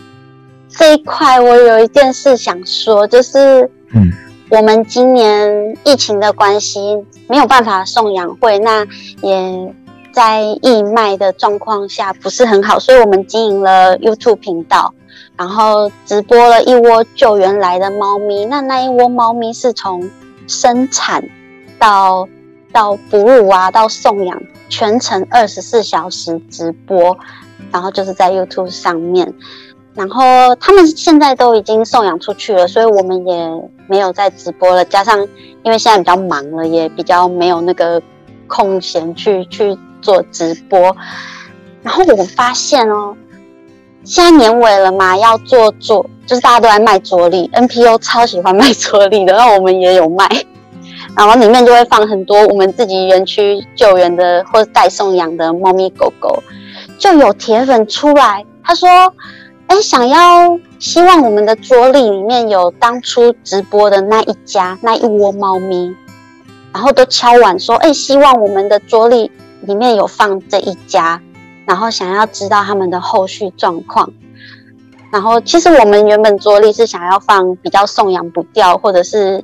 [0.69, 4.11] 这一块，我有一件事想说，就是嗯。
[4.51, 6.79] 我们今年疫情的关系
[7.27, 8.83] 没有办法送养会，那
[9.21, 9.75] 也
[10.11, 14.91] 在义卖的状况下不是很好，所以我们经营了 YouTube 频道，
[15.37, 18.43] 然后直播了一窝救援来的猫咪。
[18.45, 20.09] 那那一窝猫咪是从
[20.47, 21.23] 生产
[21.77, 22.27] 到
[22.71, 27.15] 到哺乳啊，到送养，全程二十四小时直播，
[27.71, 29.33] 然后就是在 YouTube 上面。
[29.95, 34.85] 然后他们现在都已经送养出去了，所以我们也没有在直播了。
[34.85, 35.19] 加上
[35.63, 38.01] 因为现在比较忙了，也比较没有那个
[38.47, 40.95] 空闲去去做直播。
[41.81, 43.15] 然后我发现哦，
[44.05, 50.29] 现在年尾了嘛，要做做，就是大家都在卖桌历，NPO 超喜欢卖桌历的，那我们也有卖。
[51.17, 56.41] 然后里面就会放很多我们自己园区救援的或者代送养的猫咪狗狗，
[56.99, 58.87] 就有铁粉出来，他说。
[59.71, 65.95] 哎，想要希望我们的桌历里面有当初直播的那一家那一窝猫咪，
[66.73, 69.29] 然后都敲碗说，哎，希望我们的桌历
[69.61, 71.21] 里面有放这一家，
[71.67, 74.11] 然后想要知道他们的后续状况。
[75.11, 79.43] 然后其实我们原本桌历是想要放比较送养不掉，或者是。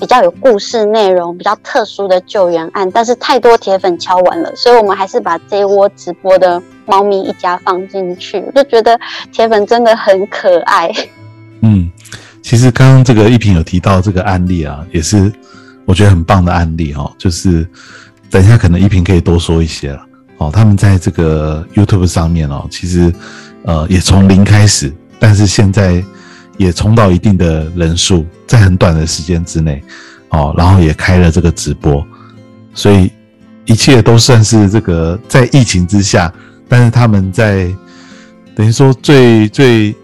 [0.00, 8.98] 比较有故事内容、比较特殊的救援案，但是太多铁粉敲完了，所以我们还是把这一窝直播的猫咪一家放进去，我就觉得
[9.30, 10.90] 铁粉真的很可爱。
[11.60, 11.90] 嗯，
[12.42, 15.32] 其实刚刚这个一平有提到这个案例啊，也是
[15.84, 17.12] 我觉得很棒的案例哦。
[17.18, 17.68] 就是
[18.30, 20.04] 等一下可能一平可以多说一些了
[20.38, 20.50] 哦。
[20.52, 23.12] 他们在这个 YouTube 上面哦，其实
[23.62, 26.02] 呃也从零开始，但是现在。
[26.56, 29.80] 也冲到一定的人数，在很短的时间之内，
[30.30, 32.04] 哦，然后也开了这个直播，
[32.74, 33.12] 所以
[33.64, 36.34] 一切都算是这个在疫情之下，
[36.68, 37.68] 但是他们在
[38.54, 39.94] 等于说最最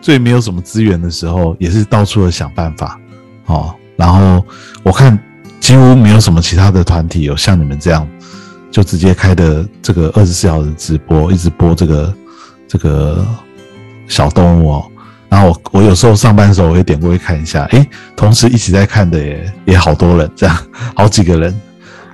[0.00, 2.98] 最没有什么资源的时候，也是到处的想办法，
[3.46, 4.44] 哦，然后
[4.82, 5.18] 我看
[5.60, 8.06] 几乎没有什么其他的团体有像你们这样，
[8.70, 12.14] 就直接开的这个二十四小时直播，一直播这个
[12.68, 13.26] 这个
[14.06, 14.86] 小动物哦。
[15.28, 20.56] 然后我我有时候上班的时候，我会点过去看一下，诶，同时一起在看的也也好多人，这样
[20.94, 21.60] 好几个人，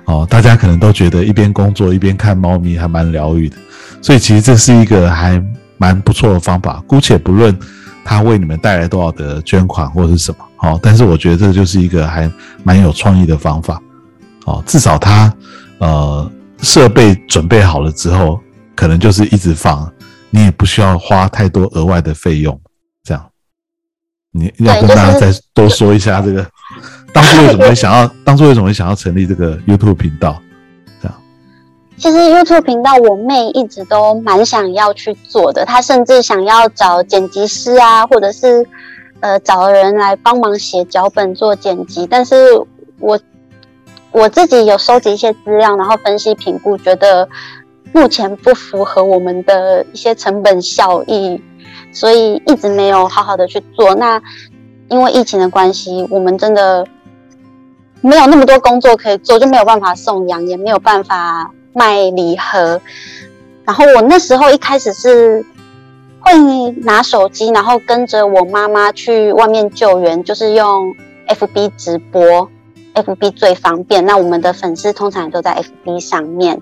[0.05, 3.55] 哦，大家可能都觉得一边工作一边看猫咪还蛮疗愈的，
[4.01, 5.41] 所以其实这是一个还
[5.77, 6.83] 蛮不错的方法。
[6.87, 7.57] 姑且不论
[8.03, 12.29] 它为你们带来多少的捐款或是什么，哦，但是我觉得这就是一个还
[12.63, 13.81] 蛮有创意的方法，
[14.45, 15.33] 哦，至少它
[15.77, 18.39] 呃设备准备好了之后，
[18.75, 19.89] 可能就是一直放，
[20.29, 22.59] 你也不需要花太多额外的费用。
[23.05, 23.25] 这样
[24.31, 26.45] 你要跟大家再多说一下这个，
[27.13, 30.41] 当初为什么会想要，当初为什么会想要成立这个 YouTube 频道？
[31.01, 31.15] 这样，
[31.97, 38.65] 其实 YouTube 频道我妹一直都蛮想要去做的，她甚至想要找剪辑师啊，或者是
[39.19, 42.35] 呃找人来帮忙写脚本做剪辑，但是
[42.99, 43.19] 我
[44.11, 47.29] 我自己有收集一些资料，然后分析评估，觉得
[47.91, 51.41] 目前不符合我们的一些成本效益。
[51.95, 53.93] 所以一直没有好好的去做。
[53.93, 54.19] 那
[54.89, 56.83] 因为疫情的关系，我们真的
[58.03, 62.79] 没有那么多工作可以做，就没有办法送养，也没有办法卖礼盒。
[63.65, 65.43] 然后我那时候一开始是
[66.19, 66.33] 会
[66.83, 70.93] 拿手机，然后跟着我妈妈去外面救援，就是用
[71.29, 72.49] FB 直播，
[72.93, 74.05] FB 最方便。
[74.05, 76.61] 那我们的粉丝通常都在 FB 上面。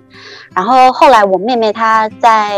[0.53, 2.57] 然后后来我妹妹她在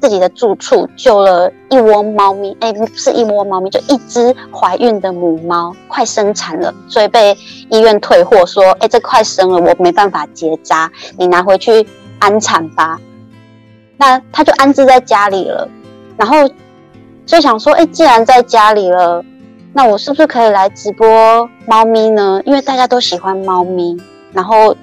[0.00, 7.36] 自己的住处救了一窝猫咪，哎，不是一窝猫咪，就一只怀孕的母猫，快生产了，所以被
[7.68, 11.86] 医院退货说，哎，这快生了，我没办法结扎，你拿回去
[12.18, 13.00] 安产吧。
[13.96, 15.68] 那她就安置在家里了，
[16.16, 16.36] 然后
[17.26, 19.24] 就想说，哎，既然在家里了。
[19.74, 22.42] 那我是不是可以来直播猫咪呢？
[22.44, 23.98] 因为大家都喜欢猫咪，
[24.30, 24.76] 然后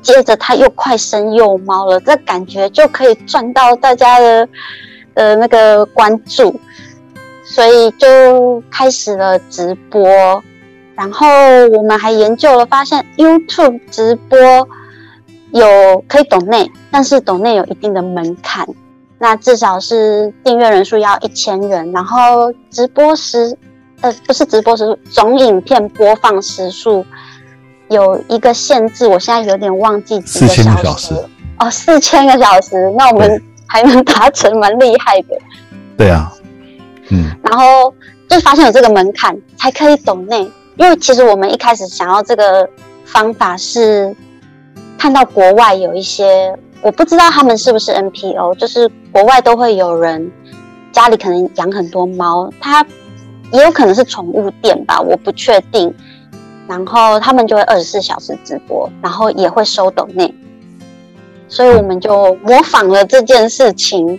[0.00, 4.48] 接着它又快生幼猫了，这感觉就可以赚到大家的
[5.12, 6.58] 呃那个关注，
[7.44, 10.42] 所以就开始了直播。
[10.94, 11.26] 然后
[11.72, 14.38] 我们还研究了，发现 YouTube 直播
[15.50, 18.66] 有可以懂内，但是懂内有一定的门槛，
[19.18, 23.54] 那至少是订阅人数要一千人，然后直播时。
[24.04, 27.02] 呃，不是直播时数，总影片播放时数
[27.88, 31.14] 有一个限制，我现在有点忘记几个小时
[31.58, 35.28] 哦，四千个小时，那我们 还能达成，蛮厉害的。
[35.96, 36.30] 对啊，
[37.08, 37.94] 嗯，然后
[38.28, 40.42] 就发现有这个门槛才可以懂内，
[40.76, 42.68] 因为其实我们一开始想要这个
[43.06, 44.14] 方法是
[44.98, 50.30] 看到国外有一些，我不知道他们是不是 NPO，就是国外都会有人
[50.92, 52.84] 家里可能养很多猫，他。
[53.54, 55.92] 也有可能是宠物店吧，我不确定。
[56.66, 60.34] 然后他们就会二十四小时直播，然后也会收抖内，
[61.46, 64.18] 所以我们就模仿了这件事情。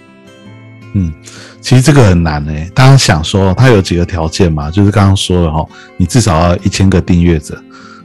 [0.93, 1.11] 嗯，
[1.59, 2.71] 其实这个很难诶。
[2.75, 4.69] 大家想说，它有几个条件嘛？
[4.69, 5.65] 就是刚刚说了哈，
[5.97, 7.59] 你至少要一千个订阅者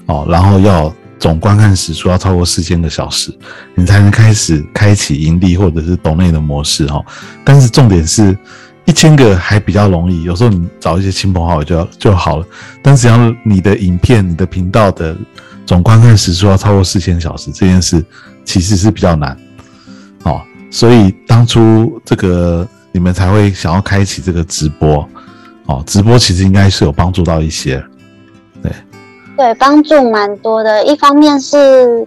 [0.06, 3.30] 哦，然后要总观看时数要超过四千个小时，
[3.74, 7.04] 你才能开始开启盈利或者是抖内的模式哈。
[7.44, 8.36] 但是重点是。
[8.86, 12.46] 一千个还比较容易，有时候你找一些亲朋好友就就好了。
[12.82, 15.16] 但只要你的影片、你的频道的
[15.64, 18.04] 总观看时数要超过四千小时，这件事
[18.44, 19.36] 其实是比较难。
[20.24, 20.40] 哦，
[20.70, 25.08] 所以当初这个你们才会想要开启这个直播。
[25.66, 27.82] 哦，直播其实应该是有帮助到一些。
[28.60, 28.72] 对，
[29.36, 30.84] 对，帮助蛮多的。
[30.84, 32.06] 一方面是。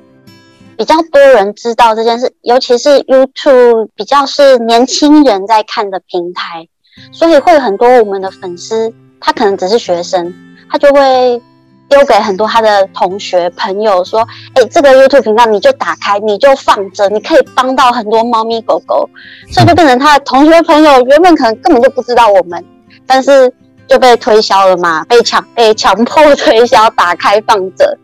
[0.77, 6.67] 比较多人知道这件事，尤其是 YouTube 比较是年轻人在看的平台，
[7.11, 10.33] 所以会有很多我们的粉丝，他可能只是学生，
[10.69, 11.41] 他就会
[11.89, 19.07] 丢给很多他的同学朋友说：“哎，这个 YouTube 频道你就打开，你就放着，你可以帮到很多猫咪狗狗。
[19.51, 22.63] ”所以就变成他的同学朋友原本可能根本就不知道我们，
[23.05, 23.53] 但是
[23.87, 27.97] 就被推销了嘛，被强被强迫推销，打开放着，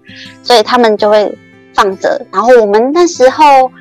[0.44, 1.36] 所以他们就会。
[1.80, 3.72] 放着，然后我们那时候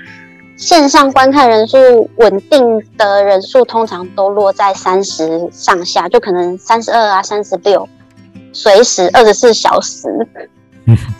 [0.56, 7.88] 线上观看人数稳定的人数通常都落在三十上下，就可能三十二啊、三十六，
[8.52, 10.08] 随时二十四小时。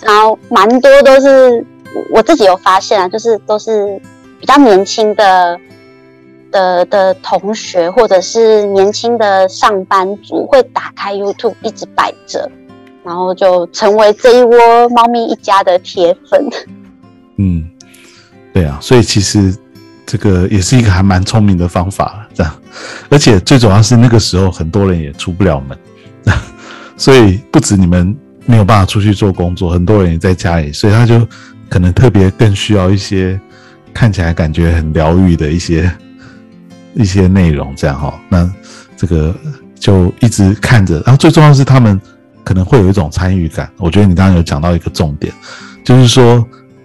[0.01, 1.67] 然后蛮多都是
[2.15, 4.01] 我自己有发现啊，就是都是
[4.39, 5.59] 比较年轻的
[6.53, 12.49] 的的同学，或者是年轻的上班族会打开 YouTube 一直摆着。
[13.09, 16.47] 然后就成为这一窝猫咪一家的铁粉。
[17.37, 17.67] 嗯，
[18.53, 19.57] 对啊，所以其实
[20.05, 22.55] 这个也是一个还蛮聪明的方法，这样。
[23.09, 25.79] 而且最主要是那个时候很多人也出不了门，
[26.99, 31.27] 所以不止你们没有办法出去做工作，很多人也在家里，所以他就
[31.71, 33.41] 可能特别更需要一些
[33.95, 35.91] 看起来感觉很疗愈的一些
[36.93, 38.21] 一些内容，这样哈。
[38.29, 38.53] 那
[38.99, 39.35] 这个
[39.81, 41.99] 就一直看着，然后最重要是他们。
[42.49, 45.31] 可能会有一种参与感，我觉得你刚刚有讲到一个重点，
[45.85, 46.43] 就是说，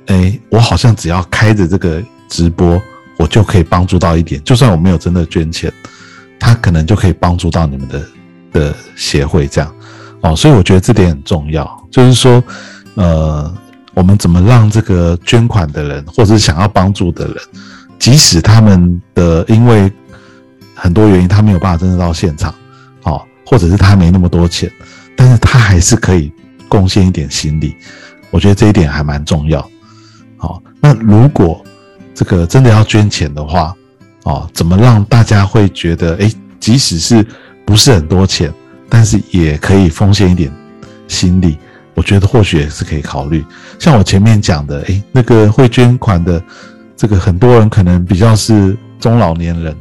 [0.08, 2.82] 哎，我好像只要开着这个直播，
[3.18, 5.72] 我就可以帮助到一点，就算我没有真的捐钱，
[6.38, 8.06] 他可能就可以帮助到你们的
[8.52, 9.74] 的协会这样，
[10.20, 12.44] 哦，所以我觉得这点很重要，就是说，
[12.96, 13.50] 呃，
[13.94, 17.38] 我们怎么让这个捐款的人或者是想要帮助的人，
[17.98, 19.90] 即使他们的因为
[20.76, 22.54] 很多原因他没有办法真的到现场，
[23.04, 24.70] 哦，或者是他没那么多钱。
[25.16, 26.32] 但是他还是可以
[26.68, 27.76] 贡献一点心力，
[28.32, 29.68] 我觉得这一点还蛮重要。
[30.38, 31.64] 好，那如果
[32.14, 33.74] 这个真的要捐钱的话，
[34.24, 37.26] 哦，怎么让大家会觉得，哎，即使是
[37.66, 38.54] 不是很多钱，
[38.90, 40.52] 但是也可以奉献一点
[41.08, 41.58] 心力？
[41.94, 43.46] 我觉得或许也是可以考虑。
[43.78, 46.44] 像我前面讲的，哎，那个会捐款的
[46.98, 49.76] 这个很多人可能比较是中老年人，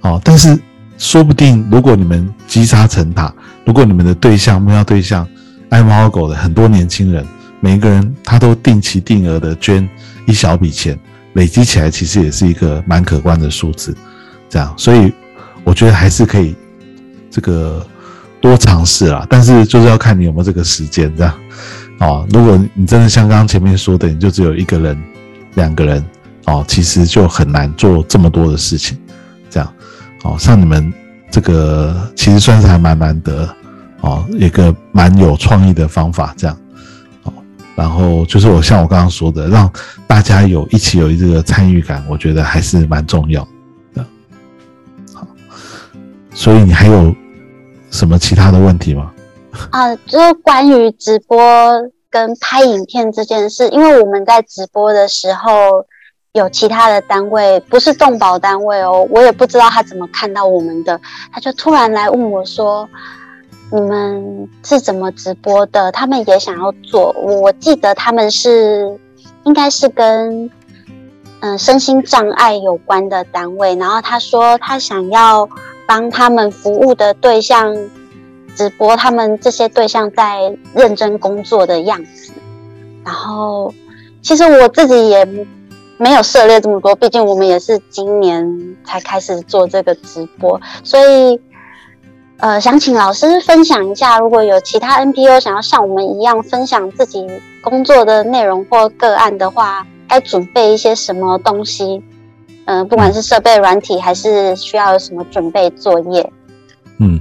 [0.00, 0.58] 哦，但是
[0.96, 3.32] 说不定如果你们积沙成塔。
[3.64, 5.26] 如果你们的对象目标对象
[5.68, 7.26] 爱猫狗的很多年轻人，
[7.60, 9.88] 每一个人他都定期定额的捐
[10.26, 10.98] 一小笔钱，
[11.34, 13.96] 累积起来其实也是一个蛮可观的数字。
[14.48, 15.12] 这样，所以
[15.64, 16.54] 我觉得还是可以
[17.30, 17.86] 这个
[18.40, 19.26] 多尝试啦。
[19.30, 21.34] 但是就是要看你有没有这个时间，这样。
[22.00, 25.00] 哦，如果你真的像刚刚前面说的，你就只有一个人、
[25.54, 26.04] 两个人
[26.46, 28.98] 哦，其实就很难做这么多的事情。
[29.48, 29.72] 这样，
[30.24, 30.92] 哦，像你们
[31.32, 33.48] 这个其实算是还蛮难得
[34.02, 36.34] 哦，一个蛮有创意的方法。
[36.36, 36.56] 这样，
[37.74, 39.68] 然后就是我像我刚刚说的，让
[40.06, 43.42] 大家有一起有这个参与感，我觉得还是蛮重要
[43.94, 44.04] 的。
[45.14, 45.26] 好，
[46.34, 47.14] 所以你还有
[47.90, 49.10] 什么其他的问题吗？
[49.70, 51.38] 啊，就是关于直播
[52.10, 55.86] 跟拍影片这件事，因为我们在直播的时候
[56.34, 60.98] 有其他的单位，不是动保单位哦，我也不知道他怎么看到我们的，
[61.30, 62.88] 他就突然来问我说
[63.70, 68.98] ：“你们是怎么直播的？”他们也想要做，我记得他们是
[69.44, 70.50] 应该是跟
[71.40, 75.46] 嗯身心障碍有关的单位，然后他说他想要
[75.86, 77.76] 帮他们服务的对象。
[78.54, 82.32] 直播他们这些对象在认真工作的样子，
[83.02, 83.72] 然后
[84.20, 85.26] 其实我自己也
[85.98, 91.40] 没有涉猎这么多，毕竟我们也是今年才开始做这个直播，所以
[92.38, 97.26] 呃想请老师分享一下，如果有其他 NPO 想要像我们一样分享自己
[97.62, 102.02] 工作的内容或个案的话，该准备一些什么东西？
[102.64, 106.32] 嗯，不管是设备、软体，还是需要有什么准备作业？
[106.98, 107.20] 嗯，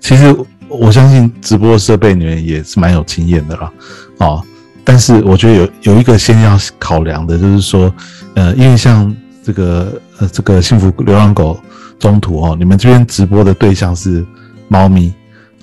[0.00, 0.34] 其实。
[0.70, 3.72] 我相信直播设备你们也是蛮有经验的啦，
[4.18, 4.44] 哦，
[4.88, 7.94] 但是我觉得有有一个先要考量的，就是说，
[8.32, 9.14] 呃，因为像
[9.44, 11.60] 这个呃这个幸福流浪狗
[11.98, 14.24] 中途哦，你们这边直播的对象是
[14.66, 15.12] 猫咪，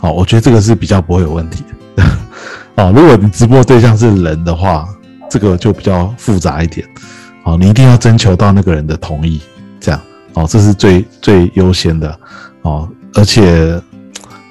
[0.02, 1.64] 哦，我觉得这个是比较不会有问题
[1.96, 2.04] 的，
[2.84, 4.88] 哦，如果你直播对象是人的话，
[5.28, 6.88] 这个就比较复杂一点，
[7.46, 9.42] 哦，你一定要征求到那个人的同意，
[9.80, 10.00] 这样，
[10.36, 12.20] 哦，这是最最优先的，
[12.62, 13.82] 哦，而且。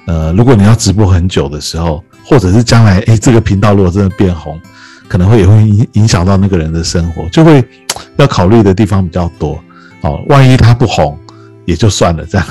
[0.07, 4.59] 呃，如果你要直播很久的时候，或者是将来，哎，这个频道如果真的变红，
[5.07, 7.63] 可能会也会影影响到那个人的生活，就会
[8.17, 9.59] 要考虑的地方比较多。
[10.01, 11.17] 哦，万一他不红
[11.65, 12.47] 也就算了，这样，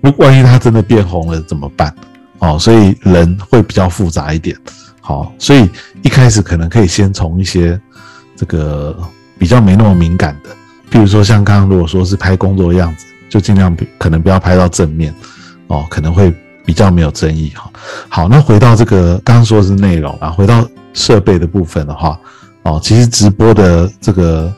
[0.00, 1.94] 如万一他真的变红了怎么办？
[2.38, 4.56] 哦，所以人会比较复杂一点。
[5.00, 5.68] 好，所以
[6.02, 7.78] 一开始可能可以先从一些
[8.34, 8.96] 这个
[9.38, 10.50] 比较没那么敏感的，
[10.88, 15.14] 比如说像刚刚如果说是拍工作的样子，就尽量可能不要拍到正面，
[15.66, 16.34] 哦，可能会。
[16.68, 17.72] 比较没有争议哈，
[18.10, 22.20] 好，那回到这个刚刚说的是内容啊，回到设备的部分的话，
[22.62, 24.52] 哦，其实直播的这个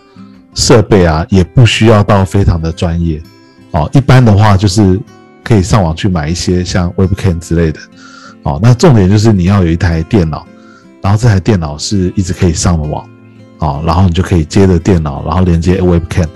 [0.56, 3.22] 设备啊，也不需要到非常的专业，
[3.70, 5.00] 哦，一般的话就是
[5.44, 7.78] 可以上网去买一些像 Webcam 之类的，
[8.42, 10.44] 哦，那重点就是你要有一台电脑，
[11.00, 13.08] 然后这台电脑是一直可以上的网，
[13.58, 16.26] 哦，然后你就可以接着电脑，然后连接 Webcam，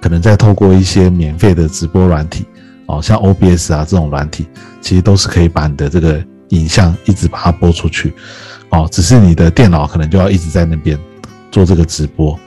[0.00, 2.46] 可能再透过一些免费的直播软体。
[2.88, 4.46] 哦，像 OBS 啊这种软体，
[4.80, 8.12] 其实都是可以把你的这个影像一直把它播出去。
[8.70, 10.98] 哦，只是你的电脑可能就要一直在那边
[11.52, 12.38] 做这个直播。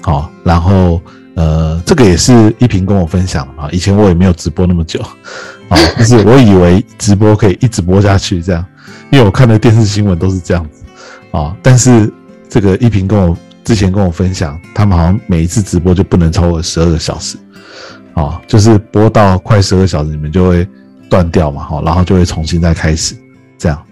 [0.00, 1.02] 好，然后
[1.34, 3.68] 呃，这个也是一平跟我分享的嘛。
[3.72, 5.00] 以前我也没有直播那么久，
[5.68, 8.64] 啊，就是我以为直播可以一直播下去这样，
[9.10, 10.82] 因为我看的电视新闻都是这样子。
[11.30, 12.12] 啊，但是
[12.48, 17.36] 这个一平跟我之前跟我分享，他们好像每一次直播就不能超过十二个小时。
[18.14, 20.68] 哦，就是播到快十二小时，你们就会
[21.08, 23.16] 断掉嘛，哈，然后就会重新再开始，
[23.58, 23.82] 这样。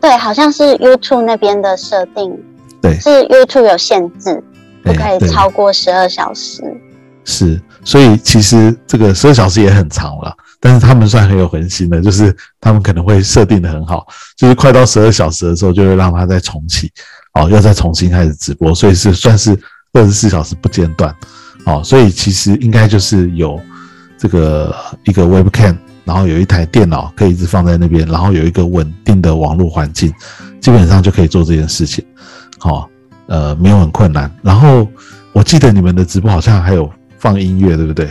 [0.00, 2.36] 对，好像是 YouTube 那边的设定，
[2.80, 4.42] 对，是 YouTube 有限制，
[4.82, 6.62] 不可以超过十二小时。
[7.24, 16.90] 是，所以其实这个十二小时也很长了，但是他们算很有恒心的，就是他们可能会设定的很好，就是快到十二小时的时候，就会让它再重启，
[17.34, 19.56] 哦，要再重新开始直播，所以是算是
[19.92, 21.14] 二十四小时不间断。
[21.64, 23.60] 哦，所以其实应该就是有
[24.18, 30.12] 这个一个 Webcam，然后有一台电脑可以一直放在那边，然后有一个稳定的网络环境，
[30.60, 32.04] 基本上就可以做这件事情。
[32.58, 32.88] 好，
[33.26, 34.30] 呃，没有很困难。
[34.42, 34.88] 然后
[35.32, 38.10] 我记得你们的直播好像还有放音乐，对不对？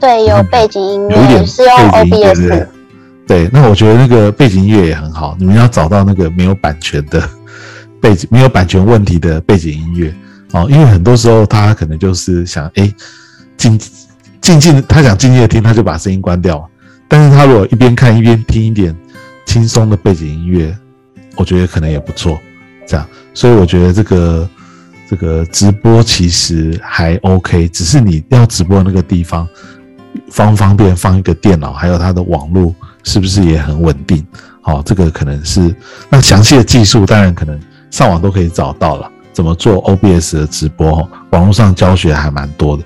[0.00, 2.66] 对，有背景音乐，有一点是用 OBS。
[3.26, 5.34] 对，那我觉得那个背景音乐也很好。
[5.38, 7.26] 你们要找到那个没有版权的
[8.00, 10.14] 背景，没有版权问题的背景音乐。
[10.54, 12.94] 哦，因为很多时候他可能就是想，哎，
[13.56, 13.76] 静
[14.40, 16.64] 静静，他想静静的听，他就把声音关掉。
[17.08, 18.96] 但是他如果一边看一边听一点
[19.46, 20.72] 轻松的背景音乐，
[21.34, 22.38] 我觉得可能也不错。
[22.86, 24.48] 这样，所以我觉得这个
[25.10, 29.48] 这个直播其实还 OK，只是你要直播那个地方
[30.30, 34.24] 方不方便放一个电脑，还有它的网络是不是也很稳定？
[34.60, 35.74] 好，这个可能是
[36.08, 37.58] 那详细的技术，当然可能
[37.90, 39.10] 上网都可以找到了。
[39.34, 41.06] 怎么做 OBS 的直播？
[41.30, 42.84] 网络上教学还蛮多的，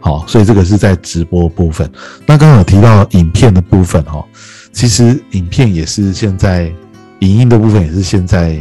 [0.00, 1.88] 好，所以这个是在直播部分。
[2.26, 4.24] 那刚刚有提到影片的部分哈，
[4.72, 6.72] 其实影片也是现在
[7.20, 8.58] 影音的部分也是现在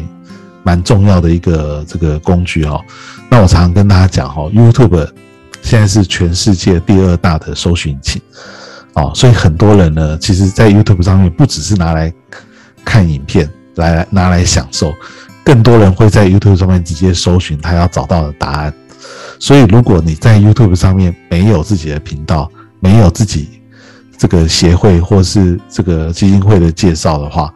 [0.62, 2.80] 蛮重要的一个这个工具哦。
[3.30, 5.10] 那我常常跟大家讲哈，YouTube
[5.62, 8.22] 现在是全世界第二大的搜寻引擎
[8.94, 12.14] 哦，所以很多人呢，其实在 YouTube 上面不只是拿来
[12.86, 14.94] 看影片，来拿来享受，
[15.44, 18.74] 更多人会在 YouTube 上面直接搜寻他要找到的答案。
[19.40, 23.62] 所以，如果你在 YouTube 上面没有自己的频道，没有自己
[24.18, 27.54] 这个协会或是这个基金会的介绍的话，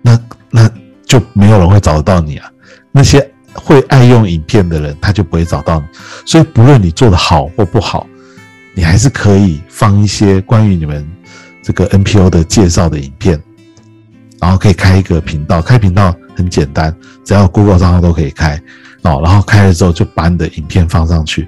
[0.00, 0.20] 那
[0.50, 0.70] 那
[1.04, 2.48] 就没有人会找得到你啊。
[2.92, 5.86] 那些会爱用影片的人，他就不会找到你。
[6.24, 8.06] 所以，不论你做的好或不好，
[8.74, 11.04] 你还是可以放一些关于你们
[11.64, 13.42] 这个 NPO 的介绍的影片，
[14.40, 15.60] 然后可以开一个频道。
[15.60, 18.60] 开频道很简单，只要 Google 账号都可以开。
[19.02, 21.46] 哦，然后开了之后就把你的影片放上去。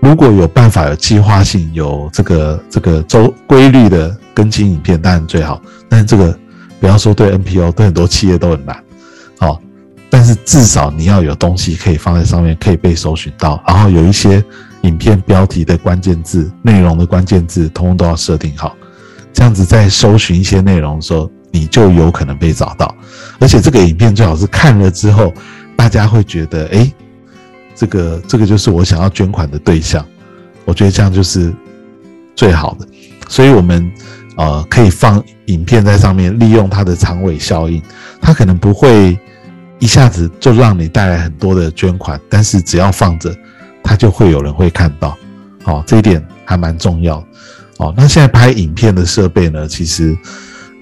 [0.00, 5.60] 如果有办法有计划性、有这个这个周规律的更新影片，当然最好。
[5.88, 6.32] 但是这个，
[6.80, 8.76] 比方说对 NPO，对很多企业都很难。
[9.40, 9.58] 哦，
[10.08, 13.62] 但是至少你要有东西可以放在上面，可以被搜寻到。
[13.66, 14.42] 然后有一些
[14.82, 18.76] 影片标题的关键字、内容的关键字，通通都要设定好。
[19.32, 22.94] 这样子在搜寻一些内容的时候，你就有可能被找到。
[23.38, 25.32] 而且这个影片最好是看了之后。
[25.76, 26.92] 大家会觉得，哎，
[27.74, 30.04] 这个这个就是我想要捐款的对象，
[30.66, 31.50] 我觉得这样就是
[32.36, 32.86] 最好的。
[33.30, 33.90] 所以，我们
[34.36, 37.80] 呃可以放影片在上面，利用它的长尾效应，
[38.20, 39.18] 它可能不会
[39.78, 43.34] 一下子就让你带来很多的捐款，但是只要放着，
[43.82, 45.16] 它就会有人会看到。
[45.64, 47.24] 哦，这一点还蛮重要。
[47.78, 50.14] 哦，那现在拍影片的设备呢，其实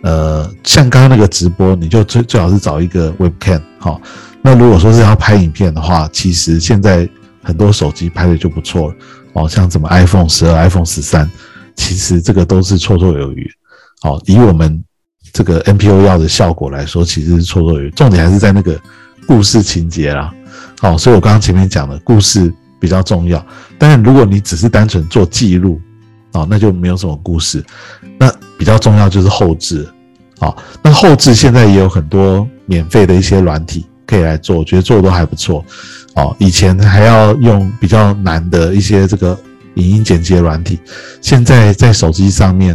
[0.02, 4.00] 呃，像刚刚那个直播，你就最最好是找一个 Webcam，好。
[4.40, 7.08] 那如果说是要拍影片的话，其实现在
[7.42, 8.94] 很多手机拍的就不错了
[9.32, 11.28] 哦，像什么 iPhone 十二、iPhone 十三，
[11.74, 13.50] 其实这个都是绰绰有余。
[14.02, 14.82] 哦，以我们
[15.32, 17.90] 这个 NPO 要的效果来说，其实是绰绰有余。
[17.90, 18.80] 重点还是在那个
[19.26, 20.32] 故事情节啦。
[20.82, 23.44] 哦，所以我刚刚前面讲的故事比较重要。
[23.76, 25.80] 但是如果你只是单纯做记录，
[26.32, 27.62] 哦，那就没有什么故事。
[28.18, 29.88] 那比较重要就是后置。
[30.40, 33.86] 啊，那后置现在也有很多免费的一些软体。
[34.06, 35.62] 可以来做，我觉得做的都还不错
[36.14, 36.34] 哦。
[36.38, 39.38] 以前还要用比较难的一些这个
[39.74, 40.78] 影音剪辑软体，
[41.20, 42.74] 现在在手机上面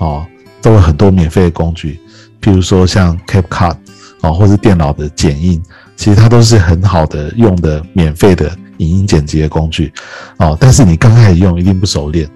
[0.00, 0.26] 哦，
[0.60, 1.98] 都有很多免费的工具，
[2.42, 3.74] 譬如说像 CapCut
[4.20, 5.62] 哦，或是电脑的剪映，
[5.96, 9.90] 其实它都是很好的用的免费的影音剪辑的工具
[10.36, 10.54] 哦。
[10.60, 12.28] 但是你刚开始用一定不熟练，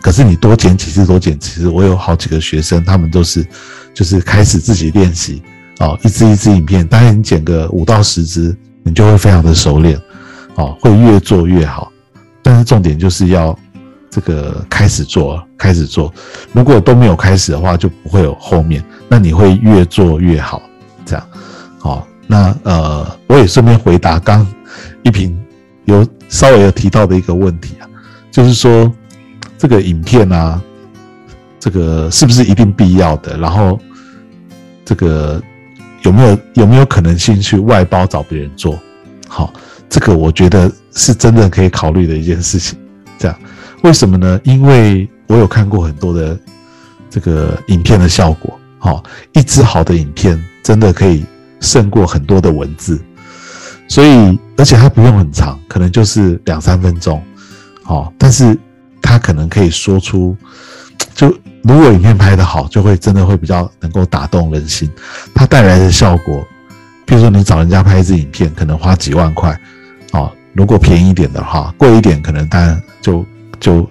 [0.00, 3.46] 可是你多剪几次，多剪几次，我有好几个学生，他们都是
[3.92, 5.42] 就是开始自己练习。
[5.80, 10.00] 哦，一支一支影片，当然你剪个五到十支，你就会非常的熟练，
[10.56, 11.92] 哦，会越做越好。
[12.42, 13.56] 但是重点就是要
[14.10, 16.12] 这个开始做，开始做。
[16.52, 18.82] 如果都没有开始的话，就不会有后面。
[19.08, 20.60] 那你会越做越好，
[21.04, 21.24] 这样。
[21.78, 24.44] 好，那呃，我也顺便回答刚
[25.04, 25.38] 一平
[25.84, 27.86] 有稍微有提到的一个问题啊，
[28.32, 28.92] 就是说
[29.58, 30.62] 这个影片啊，
[31.60, 33.36] 这个是不是一定必要的？
[33.36, 33.78] 然后
[34.84, 35.42] 这个。
[36.04, 38.78] 有没有有没有可能性去外包找别人做？
[39.26, 39.52] 好，
[39.90, 42.78] 这个我觉得是真的可以考虑的一件事情。
[43.18, 43.36] 这样，
[43.82, 44.40] 为什么呢？
[44.44, 46.38] 因为我有看过很多的
[47.10, 48.58] 这个影片的效果。
[48.78, 49.02] 好，
[49.32, 51.24] 一支好的影片真的可以
[51.58, 52.98] 胜过很多的文字。
[53.88, 57.20] 所以，而且它不用很长，可能就是两三分钟。
[57.82, 58.56] 好，但是
[59.02, 60.36] 他可能可以说出
[61.14, 61.34] 就。
[61.64, 64.90] 如果影片拍得好，就会真的会比较能够打动人心。
[65.34, 66.42] 它带来的效果，
[67.04, 69.60] 比如说你找人家拍一支影片，可能花几万块，
[70.12, 73.26] 哦，如果便宜一点的话，贵一点可能当然就
[73.60, 73.86] 就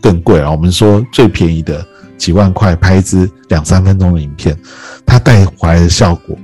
[0.00, 0.50] 更贵了。
[0.50, 4.56] 我们说最便宜的几万块拍一支两三分钟的影片，
[5.04, 6.36] 它带回来的效果，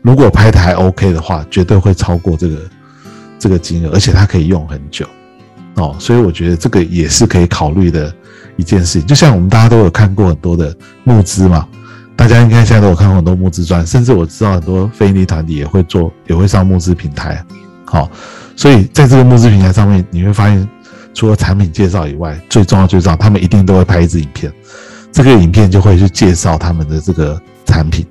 [0.00, 2.58] 如果拍的还 OK 的话，绝对会超过这个
[3.38, 5.06] 这个金额，而且它可以用很久，
[5.76, 8.12] 哦，所以我觉得这个也是可以考虑的。
[8.58, 10.74] 一件事情，就像我们大家都有看过很多的
[11.04, 11.68] 募资嘛，
[12.16, 17.44] 大家应该现在都有看过很多募资专，甚至我知道很多非营利团体也会做，也会上募资平台。
[17.84, 18.10] 好，
[18.56, 20.66] 所以在这个募资平台上面，你会发现，
[21.12, 24.50] 除了产品介绍以外，最重要最重要，他们一定都会拍一支影片，
[25.12, 28.06] 这个影片就会去介绍他们的这个产品。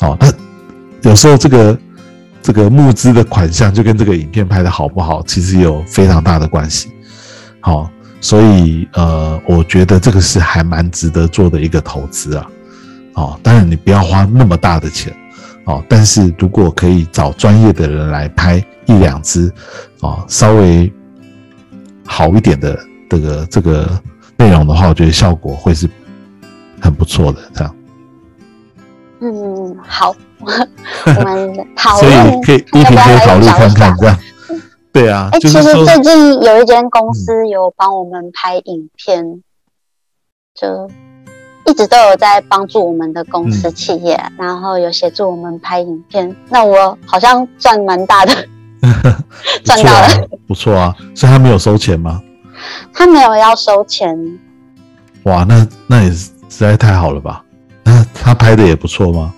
[0.00, 0.30] 好，那
[1.08, 1.78] 有时候这个
[2.42, 6.90] 这个募资的款项就跟这个影片拍的好不好，其实有非常大的关系。
[7.60, 7.90] 好。
[8.20, 12.50] 所以，呃，我觉得这个是还蛮值得做的一个投资啊，
[13.14, 15.14] 哦，当然你不要花那么大的钱，
[15.66, 18.56] 哦，但是如果可以找专业的人来拍
[18.86, 19.52] 一两支，
[20.00, 20.92] 哦，稍微
[22.04, 22.76] 好一点的
[23.08, 23.88] 这个这个
[24.36, 25.88] 内容的话，我觉得效果会是
[26.80, 27.76] 很不错的，这样。
[29.20, 29.30] 嗯。
[29.30, 30.12] 嗯，好，
[31.06, 34.18] 我们 讨所以可以一平可以考虑看看这样。
[34.92, 39.42] 对啊，哎、就是，其实最近有一间公司有帮我们拍影片，
[40.54, 40.90] 就
[41.66, 46.34] 一直都有在帮助我们的公司企业，然后有协助我们拍影片。
[46.48, 48.32] 那我好像赚蛮大的，
[48.80, 48.88] 不
[49.64, 50.94] 赚到了。，不错啊。
[51.14, 52.20] 所以他没有收钱吗？
[52.92, 54.16] 他没有要收钱，
[55.24, 57.44] 哇，那那也实在太好了吧？
[57.84, 59.32] 那他拍的也不错吗？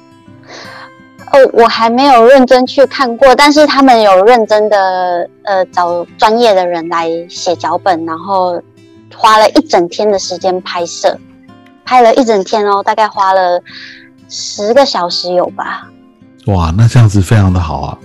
[1.32, 8.60] 哦，我还没有认真去看过，但是他们有认真的呃找专业的人来写脚本，然后
[9.14, 11.16] 花了一整天的时间拍摄，
[11.84, 13.62] 拍了一整天哦，大概花了
[14.28, 15.88] 十个小时有吧？
[16.46, 17.98] 哇，那这样子非常的好啊。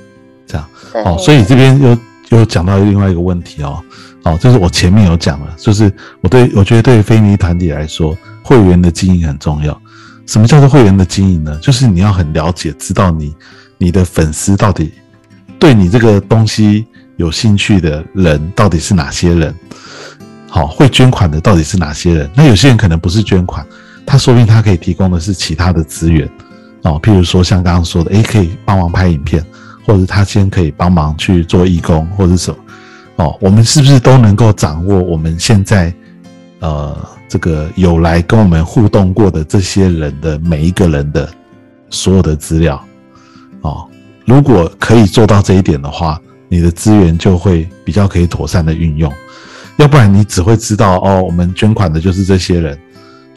[0.46, 0.70] 这样，
[1.06, 3.82] 哦，所以这边又又讲到另外一个问题哦，
[4.26, 9.82] 哦，就是我前面有讲了，就是我对我觉得对非尼团体来说，会员的经营很重要。
[10.26, 11.58] 什么叫做会员的经营呢？
[11.62, 13.36] 就是你要很了解，知道你
[13.78, 14.92] 你的粉丝到底
[15.60, 16.86] 对你这个东西
[17.18, 19.56] 有兴趣的人到底是哪些人，
[20.50, 22.30] 好，会捐款的到底是哪些人？
[22.36, 23.66] 那有些人可能不是捐款，
[24.06, 26.30] 他说不定他可以提供的是其他的资源，
[26.84, 29.46] 哦，譬如说像刚刚说的，诶，可以帮忙拍影片，
[29.86, 32.58] 或者他先可以帮忙去做义工或者什么，
[33.18, 35.94] 哦，我们是不是都能够掌握我们现在
[36.60, 36.98] 呃
[37.28, 41.30] 这个有来跟我们互动过的这些人的每一个人的
[41.90, 42.84] 所有的资料？
[43.62, 43.88] 哦，
[44.26, 49.12] 如果可以做到这一点的话，你的资源就会比较可以妥善的运用。
[49.78, 52.80] 要不然你只会知道哦，我们捐款的就是这些人，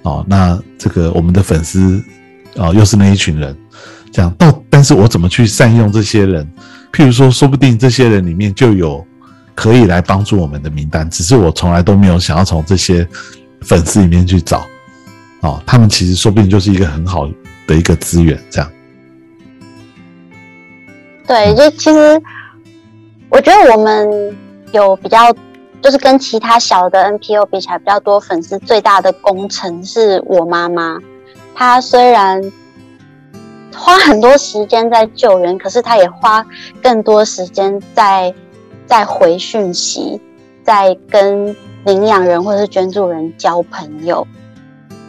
[0.03, 2.03] 哦，那这个我们的粉丝
[2.57, 3.57] 哦又是那一群人，
[4.13, 6.47] 这样到，但是我怎么去善用这些人？
[6.93, 9.05] 譬如说，说不定这些人里面就有
[9.55, 13.07] 可以来帮助我们的名单，只是我从来都没有想要从这些
[13.63, 14.67] 粉丝里面去找，
[15.43, 17.29] 哦，他们其实说不定就是一个很好
[17.67, 18.71] 的一个资源，这样。
[21.27, 22.23] 对，就其实
[23.29, 24.37] 我觉得我们
[24.73, 25.31] 有比较，
[25.83, 30.99] 就是跟其他小的 NPO 比起来比较多粉丝，最大的功臣是我妈妈。
[31.55, 32.41] 她虽然
[33.77, 36.47] 花很多时间在救援，可是她也花
[36.83, 38.33] 更多时间在
[38.87, 40.19] 在回讯息，
[40.69, 41.57] 在跟
[41.87, 44.27] 领养人或者是捐助人交朋友。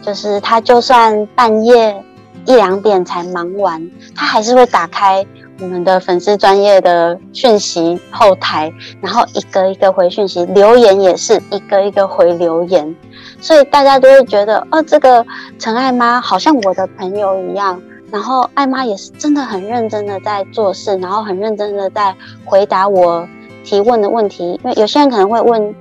[0.00, 2.02] 就是他就算半夜
[2.46, 5.26] 一两点才忙完，他还是会打开
[5.60, 12.96] 我们的粉丝专业的讯息后台，然后一个一个回讯息，留言也是一个一个回留言，
[13.42, 15.22] 所以大家都会觉得，哦，这个
[15.58, 17.78] 陈爱妈好像我的朋友一样。
[18.10, 22.12] 然后爱妈也是真的很认真的在做事，然后很认真的在
[22.44, 23.28] 回答我
[23.70, 24.58] 提问的问题。
[24.64, 25.74] 因为有些人可能会问，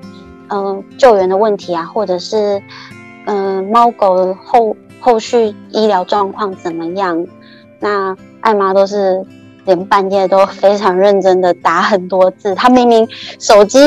[0.50, 2.62] 嗯、救援的问题啊，或者是，
[3.26, 7.26] 嗯、猫狗后后续医疗状况怎么样？
[7.80, 9.26] 那艾妈都是
[9.66, 13.08] 连半夜都非常认真的打很多字，她明明
[13.40, 13.80] 手机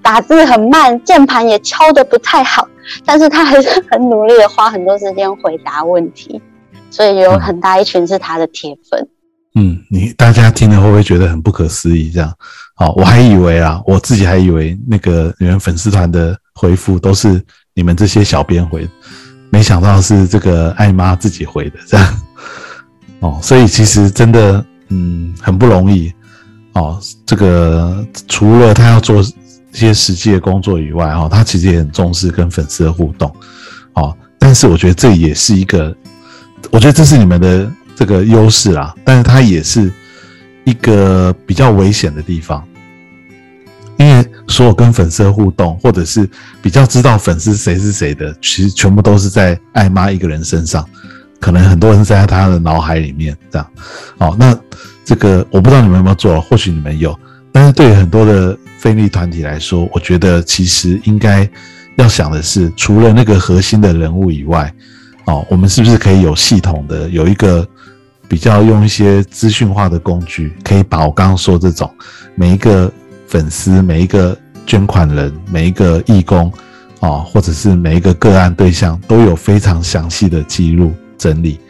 [0.00, 2.66] 打字很慢，键盘也敲的不太好，
[3.04, 6.40] 但是她还是很努力的花很多时间回答问题，
[6.90, 9.06] 所以有很大一群是她的铁粉。
[9.56, 12.10] 嗯，你大家听了会不会觉得很不可思议？
[12.10, 12.32] 这样，
[12.76, 17.40] 哦，我还以为啊，我自己还以为那个你们粉丝团的回复都是
[17.74, 18.88] 你们这些小编回，
[19.50, 22.20] 没想到是这个艾妈自己回的，这样，
[23.20, 26.12] 哦，所以其实真的，嗯，很不容易，
[26.72, 33.32] 哦，这个除了他要做一些实际的工作以外，哦，他其实也很重视跟粉丝的互动，
[33.94, 35.96] 哦，但是我觉得这也是一个，
[36.70, 37.70] 我觉得这是你们的。
[37.96, 39.88] 这个优势啦，但是他也是
[40.64, 42.66] 一个比较危险的地方，
[43.98, 46.28] 因为所有跟粉丝互动，或者是
[46.62, 50.84] 比较知道粉丝谁是谁的，其实全部都是在艾妈一个人身上，
[51.40, 53.66] 可能很多人在他的脑海里面这样。
[54.18, 54.58] 哦，那
[55.04, 57.18] 这个我不知道你们有没有做，或许你们有，
[57.52, 61.48] 但是对于很多的非利团体来说，我觉得其实应该
[61.96, 64.72] 要想的是，除了那个核心的人物以外，
[65.26, 67.66] 哦，我们是不是可以有系统的有一个
[68.28, 71.92] 比较用一些资讯化的工具，可以把我刚刚说这种
[72.34, 72.90] 每一个
[73.26, 76.48] 粉丝、每一个捐款人、每一个义工
[77.00, 81.60] 啊、哦，或者是每一个个案对象，都有非常详细的记录整理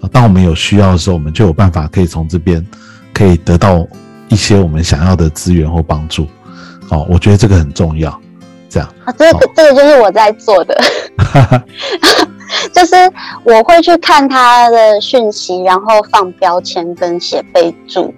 [0.00, 0.08] 啊。
[0.12, 2.64] 当我们有需要的时候，我们就有办法可以从这边
[3.12, 3.86] 可以得到
[4.28, 6.26] 一些我们想要的资源或帮助。
[6.88, 8.20] 哦，我觉得这个很重要。
[8.68, 10.76] 这样啊，这个这个就是我在做的。
[12.68, 12.94] 就是
[13.44, 18.12] 我会去看他的讯息，然后放标签跟写备注，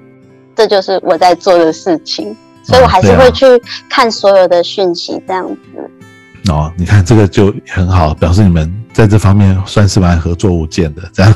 [0.55, 2.37] 这就是我在做的事情。
[2.65, 3.47] 所以我还是会去
[3.89, 6.53] 看所有的讯息，这样子。
[6.53, 11.03] 哦，你看这个就很好，表示你们在这方面算是蛮合作无间的。
[11.11, 11.35] 这样，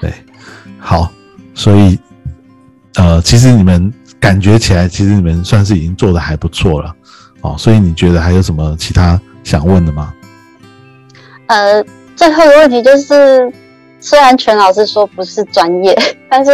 [0.00, 0.10] 对，
[0.78, 1.10] 好，
[1.54, 1.98] 所以
[2.94, 6.94] 呃，其实你们感觉起来，其实你们算是已经做的还不错了，
[7.42, 10.14] 哦，所以你觉得还有什么其他想问的吗？
[11.48, 11.84] 呃，
[12.18, 13.52] 最后一个问题就是，
[14.00, 15.96] 虽然全老师说不是专业，
[16.28, 16.50] 但是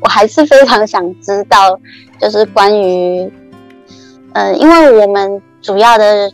[0.00, 1.76] 我还是非常想知道，
[2.20, 3.28] 就是关于，
[4.32, 6.30] 呃，因为我们主要的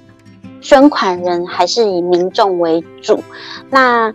[0.61, 3.25] 捐款人还是以民众为主，
[3.71, 4.13] 那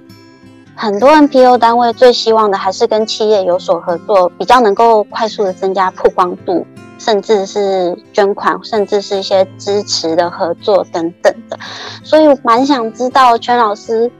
[0.75, 6.63] 很多 NPO 单位最希望的还是跟企业有所合作，比较能够快速的增加曝光度。
[6.99, 11.57] 甚至是捐款，甚至是一些支持的合作等等的，
[12.03, 14.11] 所以我蛮想知道全老师，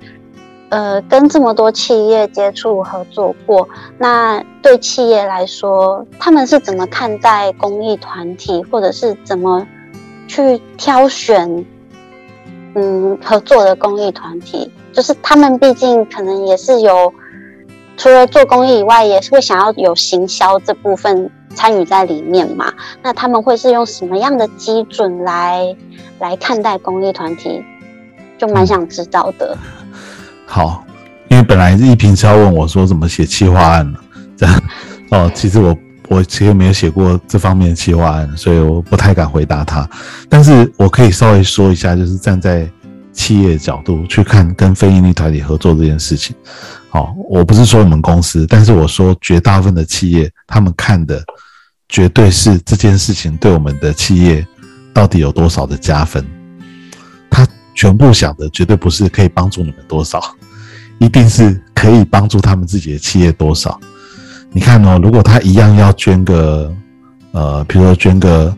[0.70, 3.67] 呃，跟这么多企业接触合作过，
[3.97, 9.67] 那对企业来说，他们是怎么看待公益团体，或者是怎么
[10.28, 11.65] 去挑选，
[12.76, 14.72] 嗯，合作的公益团体？
[14.93, 17.13] 就是他们毕竟可能也是有，
[17.97, 21.30] 除了做公益以外，也是会想要有行销这部分。
[21.55, 22.72] 参与在里面嘛？
[23.01, 25.76] 那他们会是用什么样的基准来
[26.20, 27.61] 来看待公益团体？
[28.38, 29.57] 就蛮想知道的。
[30.52, 30.84] 好，
[31.28, 34.00] 因为本来一平是要问我说怎么写企划案的？
[34.36, 34.64] 这样
[35.12, 35.78] 哦，其实我
[36.08, 39.88] 我其实没有写过这方面的企划案，所以我不太敢回答他。
[40.28, 42.68] 但是我可以稍微说一下，就是站在
[43.14, 46.36] 企业角度去看跟非营利团体合作这件事情。
[46.89, 51.24] 好，我不是说我们公司，但是我说绝大部分的企业，他们看的
[51.88, 54.43] 绝对是这件事情对我们的企业
[54.91, 56.26] 到底有多少的加分。
[57.80, 60.22] 全部想的绝对不是可以帮助你们多少，
[60.98, 63.80] 一定是可以帮助他们自己的企业多少。
[64.52, 66.70] 你看哦，如果他一样要捐个
[67.32, 68.54] 呃，比如说捐个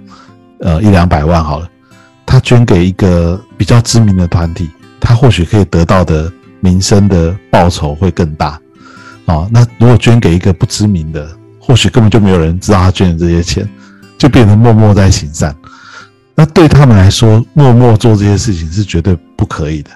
[0.61, 1.69] 呃一两百万好了，
[2.25, 6.31] 他捐给一个比较知名的团体，他或许可以得到的。
[6.63, 8.49] 民生的报酬会更大，
[9.25, 11.27] 啊，那如果捐给一个不知名的，
[11.59, 13.67] 或许根本就没有人知道他捐的这些钱，
[14.15, 15.55] 就变成默默在行善。
[16.41, 19.91] 那对他们来说，默默做这些事情是绝对不可以的，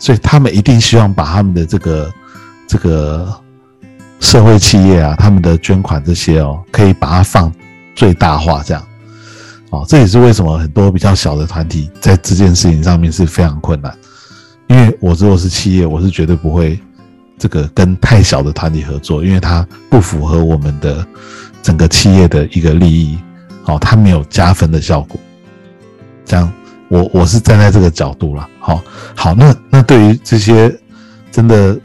[0.00, 2.12] 所以他们一定希望把他们的这个
[2.66, 3.32] 这个
[4.18, 7.52] 社会企业啊，他们的捐款这些哦，可以把它放
[7.94, 8.84] 最大化，这样，
[9.70, 13.96] 哦，这也是为什么很多比较小的团体在这件事情上面是非常困难。
[14.66, 16.80] 因为我如果是企业，我是绝对不会
[17.38, 21.06] 这个跟太小的团体合作，因为它不符合我们的
[21.62, 23.16] 整个企业的一个利益，
[23.66, 25.16] 哦，它没有加分的效果。
[26.24, 26.52] 这样，
[26.88, 28.80] 我我是站在这个角度了，好，
[29.14, 30.74] 好，那那对于这些
[31.30, 31.78] 真的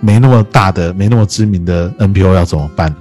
[0.00, 2.94] 没那么大的、没那么知名的 NPO 要怎么办？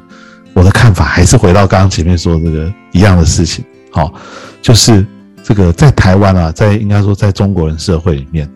[0.54, 4.14] 我的看法还是回到刚刚前面说这个一样的事情，好，
[4.62, 5.06] 就是
[5.44, 8.50] 这个在台湾啊，在应该说在中国人社会里面。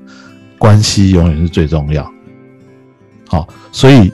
[0.57, 2.05] 关系永远是最重要，
[3.29, 4.11] 好，所以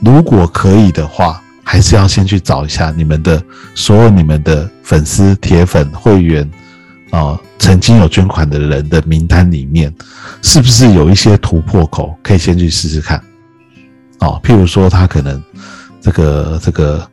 [0.00, 3.42] 如果可以的话，还是要先去找一下你们的
[3.74, 6.50] 所有你们的粉丝、铁粉、会员
[7.14, 9.94] 啊，曾经有捐款的人的名单里面，
[10.42, 13.22] 是不是有一些突破口，可以先去试试看，
[14.18, 15.42] 哦，譬如说他可能
[16.00, 17.08] 这个这个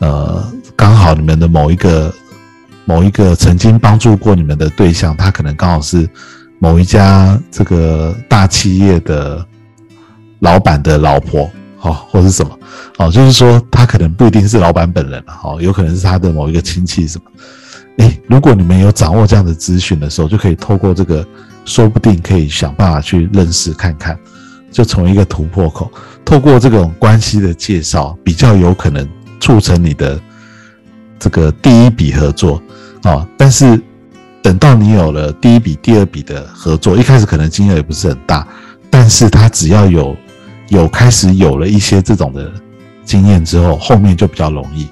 [0.00, 0.44] 呃，
[0.76, 2.12] 刚好你们的某一个
[2.84, 6.08] 某一个曾经帮助过你们的对象，他可能刚好是。
[6.62, 9.42] 某一家这个大企业的
[10.40, 12.58] 老板的老婆，好，或者是什么，
[12.98, 17.24] 好，就是说他可能不一定是老板本人了，好，有可能是他的某一个亲戚什么。
[17.98, 21.26] 哎，如果你们有掌握这样的资讯的时候，就可以透过这个，
[21.64, 24.18] 说不定可以想办法去认识看看，
[24.70, 25.90] 就从一个突破口，
[26.24, 29.08] 透过这种关系的介绍，比较有可能
[29.40, 30.20] 促成你的
[31.18, 32.62] 这个第一笔合作
[33.02, 33.80] 啊，但是。
[34.42, 38.48] 等到你有了第一笔、第二笔的合作，一开始可能金额也不是很大，
[38.88, 40.16] 但是他只要有
[40.68, 42.50] 有开始有了一些这种的
[43.04, 44.88] 经验之后，后面就比较容易，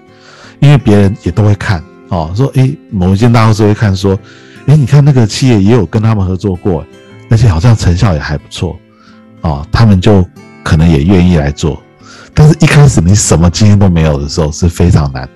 [0.61, 4.19] 因为别人也都会看哦，说诶，某一件大公司会看说，
[4.67, 6.85] 诶，你看那个企业也有跟他们合作过，
[7.31, 8.79] 而且好像成效也还不错，
[9.43, 10.27] 哦，他们就
[10.63, 11.83] 可能也愿意来做，
[12.35, 15.29] 但是一开始你什么经验都没有的时候是非常难，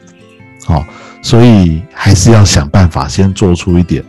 [0.64, 0.84] 好。
[1.24, 4.02] 所以还是要想办法先做出一点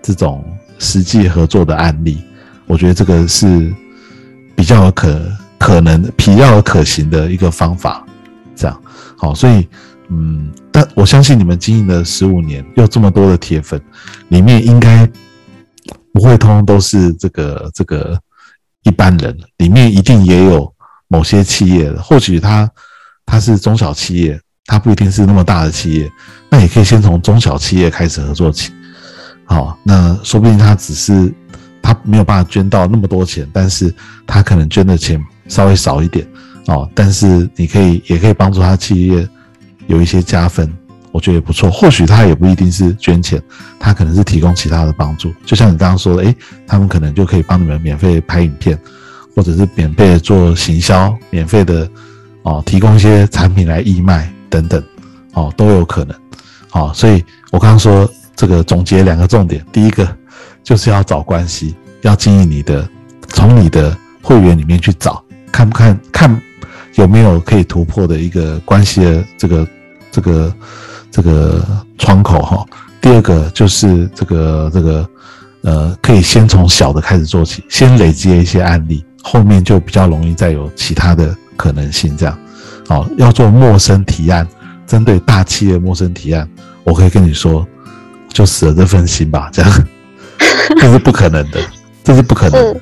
[0.00, 0.42] 这种
[0.78, 2.24] 实际合作的案例，
[2.64, 3.70] 我觉得这个是
[4.56, 5.20] 比较可
[5.58, 8.02] 可能、比较可行的一个方法。
[8.56, 8.82] 这样
[9.18, 9.68] 好，所以
[10.10, 13.80] 嗯，但我相信你们经营了十五年，有这么多的铁粉，
[14.28, 15.08] 里面应该
[16.12, 18.18] 不会通通都是这个这个
[18.82, 20.72] 一般人，里面一定也有
[21.08, 22.70] 某些企业的，或许他
[23.24, 24.40] 他是中小企业。
[24.66, 26.10] 他不一定是那么大的企业，
[26.48, 28.72] 那也可以先从中小企业开始合作起。
[29.44, 31.30] 好，那说不定他只是
[31.82, 33.94] 他没有办法捐到那么多钱，但是
[34.26, 36.26] 他可能捐的钱稍微少一点。
[36.68, 39.28] 哦，但是你可以也可以帮助他企业
[39.86, 40.72] 有一些加分，
[41.12, 41.70] 我觉得也不错。
[41.70, 43.42] 或许他也不一定是捐钱，
[43.78, 45.32] 他可能是提供其他的帮助。
[45.44, 46.34] 就像你刚刚说的，诶，
[46.66, 48.78] 他们可能就可以帮你们免费拍影片，
[49.34, 51.88] 或者是免费做行销，免费的
[52.42, 54.82] 哦，提供一些产品来义卖等等，
[55.32, 56.16] 哦，都有可能。
[56.70, 60.08] 好，所以我刚刚说这个总结两个重点，第一个
[60.62, 62.88] 就是要找关系，要经营你的，
[63.28, 65.22] 从你的会员里面去找，
[65.52, 66.42] 看不看看。
[66.96, 69.66] 有没有可以突破的一个关系的这个
[70.14, 70.54] 这个
[71.10, 71.60] 这个
[71.98, 72.64] 窗口哈？
[73.00, 75.08] 第二个就是这个这个
[75.62, 82.16] 呃，可以先从小的开始做起，先累积一些案例，后面就比较容易再有其他的可能性。
[82.16, 82.38] 这样，
[82.90, 84.46] 哦，要做陌生提案，
[84.86, 86.48] 针对大企业陌生提案，
[86.84, 87.66] 我可以跟你说，
[88.28, 89.50] 就死了这份心吧。
[89.52, 89.86] 这样，
[90.78, 91.58] 这是不可能的，
[92.04, 92.80] 这是不可能的。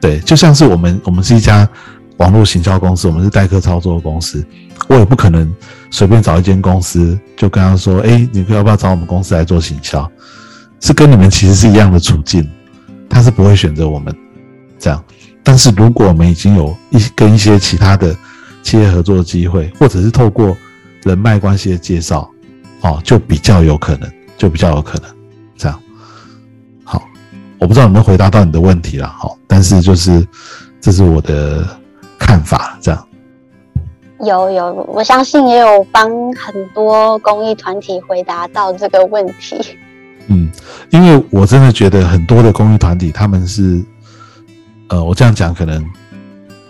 [0.00, 1.68] 对，就像是我们我们是一家。
[2.16, 4.46] 网络行销公司，我们是代客操作的公司，
[4.88, 5.50] 我也不可能
[5.90, 10.10] 随便找一间公司就跟他说：“哎，你要不要找我们公司来做行销？”
[10.80, 12.48] 是跟你们其实是一样的处境，
[13.08, 14.14] 他是不会选择我们
[14.78, 15.02] 这样。
[15.42, 18.16] 但是如果我们已经有一跟一些其他的
[18.62, 20.56] 企业合作机会，或者是透过
[21.02, 22.30] 人脉关系的介绍，
[22.80, 25.10] 哦，就比较有可能，就比较有可能
[25.56, 25.78] 这样。
[26.84, 27.02] 好，
[27.58, 30.26] 我不知道有没有回答到你的问题了，好，但是就是
[30.80, 31.66] 这是我的。
[32.22, 33.08] 看法这样，
[34.22, 39.58] 有有，我相信也有帮很多公益团体回答到这个问题。
[40.26, 40.50] 嗯，
[40.90, 43.82] 因为我真的觉得很多的公益团体，他们是，
[44.88, 45.84] 呃，我这样讲可能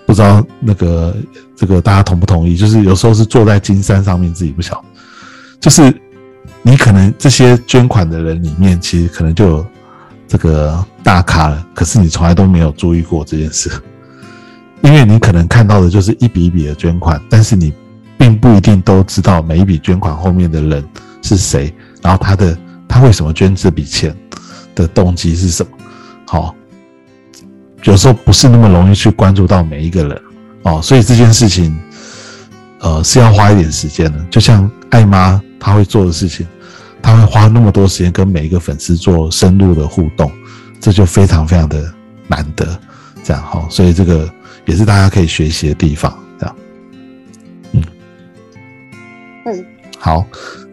[0.06, 1.14] 不知道那个
[1.56, 4.82] 这个大家同不同意，就是有时候是坐在金山上面自己不晓，
[5.60, 5.92] 就是
[6.62, 9.66] 你可能这些捐款的人里面，其实可能就有
[10.28, 13.70] 这个大咖了，可是你从来都没有注意过这件事。
[14.82, 17.72] 因为你可能看到的就是一笔一笔的捐款，但是你
[18.16, 20.84] 并不一定都知道每一笔捐款后面的人
[21.22, 21.72] 是谁，
[22.02, 22.56] 然后他的
[22.88, 24.16] 他为什么捐这笔钱
[24.74, 25.70] 的动机是什么？
[26.26, 26.54] 好，
[27.84, 30.22] 有时候不是那么容易去关注到每一个人
[30.62, 31.78] 哦，所以这件事情，
[32.80, 34.18] 呃，是要花一点时间的。
[34.30, 36.46] 就像艾妈她会做的事情，
[37.02, 40.32] 她会花那么多时间跟每一个粉丝做深入的互动，
[40.80, 41.92] 这就非常非常的
[42.26, 42.66] 难得。
[43.22, 44.28] 这样好，所以这个。
[44.66, 46.56] 也是大家可以学习的地方，这样，
[47.72, 47.82] 嗯，
[49.46, 49.66] 嗯，
[49.98, 50.24] 好，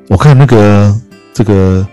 [0.08, 0.94] 我看那个
[1.34, 1.88] 这个，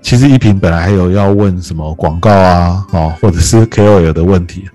[0.00, 4.68] 其实一平本来还有要问什么广告啊，哦，或者是 KOL 的问题，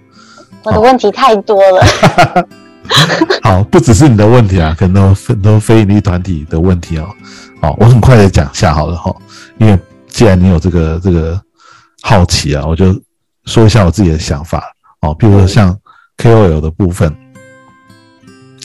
[0.63, 2.47] 我的问题太多了，
[3.41, 7.09] 好，不只是你的问题啊，可能很多非盈利团体的问题哦，
[7.61, 9.15] 好，我很快的讲下好了哈，
[9.57, 11.41] 因为既然你有这个这个
[12.01, 12.93] 好奇啊，我就
[13.45, 14.63] 说一下我自己的想法。
[15.01, 15.75] 哦，比如说像。
[16.19, 17.15] KOL 的部分，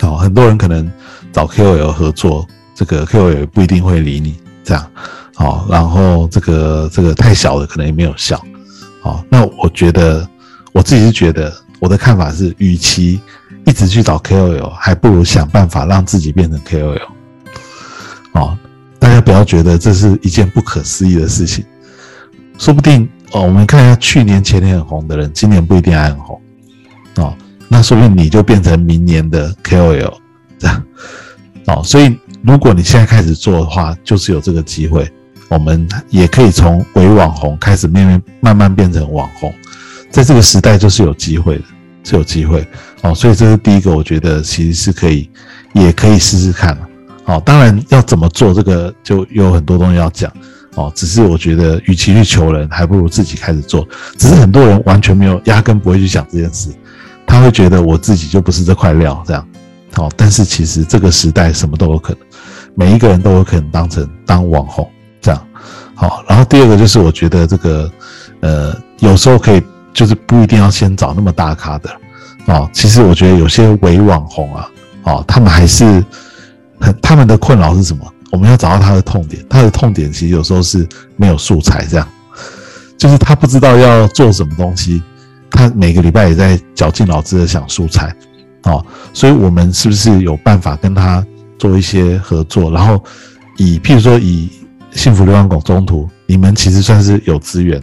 [0.00, 0.90] 好，很多人可能
[1.32, 2.44] 找 KOL 合作，
[2.74, 4.90] 这个 KOL 不一定会理你，这样，
[5.36, 8.44] 好，然后这个这个太小的可能也没有效，
[9.00, 10.28] 好，那我觉得
[10.72, 13.20] 我自己是觉得，我的看法是，与其
[13.64, 17.06] 一直去找 KOL，还不如想办法让自己变成 KOL，
[18.32, 18.58] 哦，
[18.98, 21.64] 大家不要觉得这是一件不可思议的事情，
[22.58, 26.40] 说不定哦，我们看一下去年前年很红的人，今年不一定还很红，
[27.18, 27.32] 哦。
[27.74, 30.14] 那说明你就变成明年的 KOL
[30.60, 30.80] 这样
[31.66, 35.10] 哦，所以如果你现在开始做的话，就是有这个机会。
[35.48, 39.52] 我们也可以从伪网红开始，慢慢慢慢变成网红，
[40.08, 41.64] 在这个时代就是有机会的，
[42.04, 42.64] 是有机会
[43.02, 43.12] 哦。
[43.12, 45.28] 所以这是第一个，我觉得其实是可以，
[45.72, 46.78] 也可以试试看
[47.24, 47.42] 哦。
[47.44, 50.32] 当然要怎么做，这个就有很多东西要讲
[50.76, 50.92] 哦。
[50.94, 53.86] 只是我觉得，与其去求人，还不如自己开始做。
[54.16, 56.70] 只是很多人完全没有，压根不会去想这件事。
[57.34, 59.44] 他会觉得我自己就不是这块料，这样，
[59.92, 62.20] 好，但是其实这个时代什么都有可能，
[62.76, 64.88] 每一个人都有可能当成当网红，
[65.20, 65.46] 这样，
[65.96, 66.22] 好。
[66.28, 67.90] 然后第二个就是我觉得这个，
[68.38, 69.60] 呃，有时候可以
[69.92, 71.90] 就是不一定要先找那么大咖的，
[72.46, 74.70] 哦，其实我觉得有些伪网红啊，
[75.02, 75.84] 哦，他们还是
[76.78, 78.06] 很他们的困扰是什么？
[78.30, 82.08] 我们要找到他的痛点，他的痛点其实有时候是没有素材，这样，
[82.96, 85.02] 就是他不知道要做什么东西。
[85.54, 88.12] 他每个礼拜也在绞尽脑汁的想素材，
[88.64, 91.24] 哦，所以我们是不是有办法跟他
[91.56, 92.72] 做一些合作？
[92.72, 93.02] 然后
[93.56, 94.50] 以譬如说以
[94.90, 97.80] 幸福流浪狗中途，你们其实算是有资源，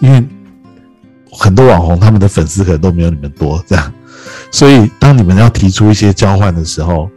[0.00, 0.24] 因为
[1.30, 3.92] 很多网红他们的粉丝可能都没有你们多，这样，
[4.50, 7.10] 所以当你们要提出一些交换的时候，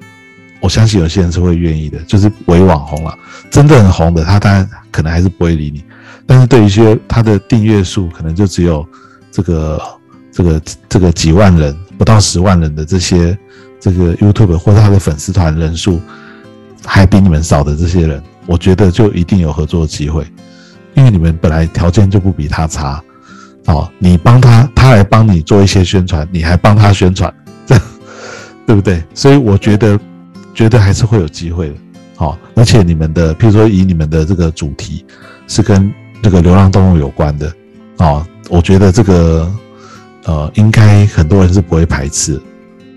[0.60, 3.18] 我相信有些人是会愿意的，就是伪网红了，
[3.50, 5.82] 真的很红的，他当然可能还是不会理你，
[6.26, 8.86] 但是对于一些他的订阅数可能就只有。
[9.38, 9.82] 这个
[10.32, 13.38] 这个这个几万人不到十万人的这些
[13.80, 16.02] 这个 YouTube 或者他的粉丝团人数
[16.84, 20.26] 还比你们少的这些人，我觉得就一定有合作的机会，
[20.96, 23.00] 因为你们本来条件就不比他差，
[23.68, 27.32] 哦，你帮他，他来帮你做一些宣传，你还帮他宣传，
[27.68, 27.84] 这 样
[28.66, 29.04] 对不对？
[29.14, 30.00] 所以我觉得，
[30.56, 31.76] 觉得还是会有机会的，
[32.16, 35.06] 好，而且你们的，譬如说以你们的这个主题
[35.48, 37.54] 是跟这个流浪动物有关的，
[37.98, 39.52] 哦，我觉得这个。
[40.24, 42.38] 呃，应该很多人是不会排斥，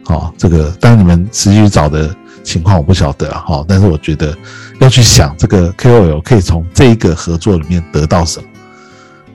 [0.05, 4.37] 好，这个当你们实际找的情况我不晓得哈，但是我觉得
[4.81, 8.49] 要去想这个 KOL 可以从这一个合作里面得到什么，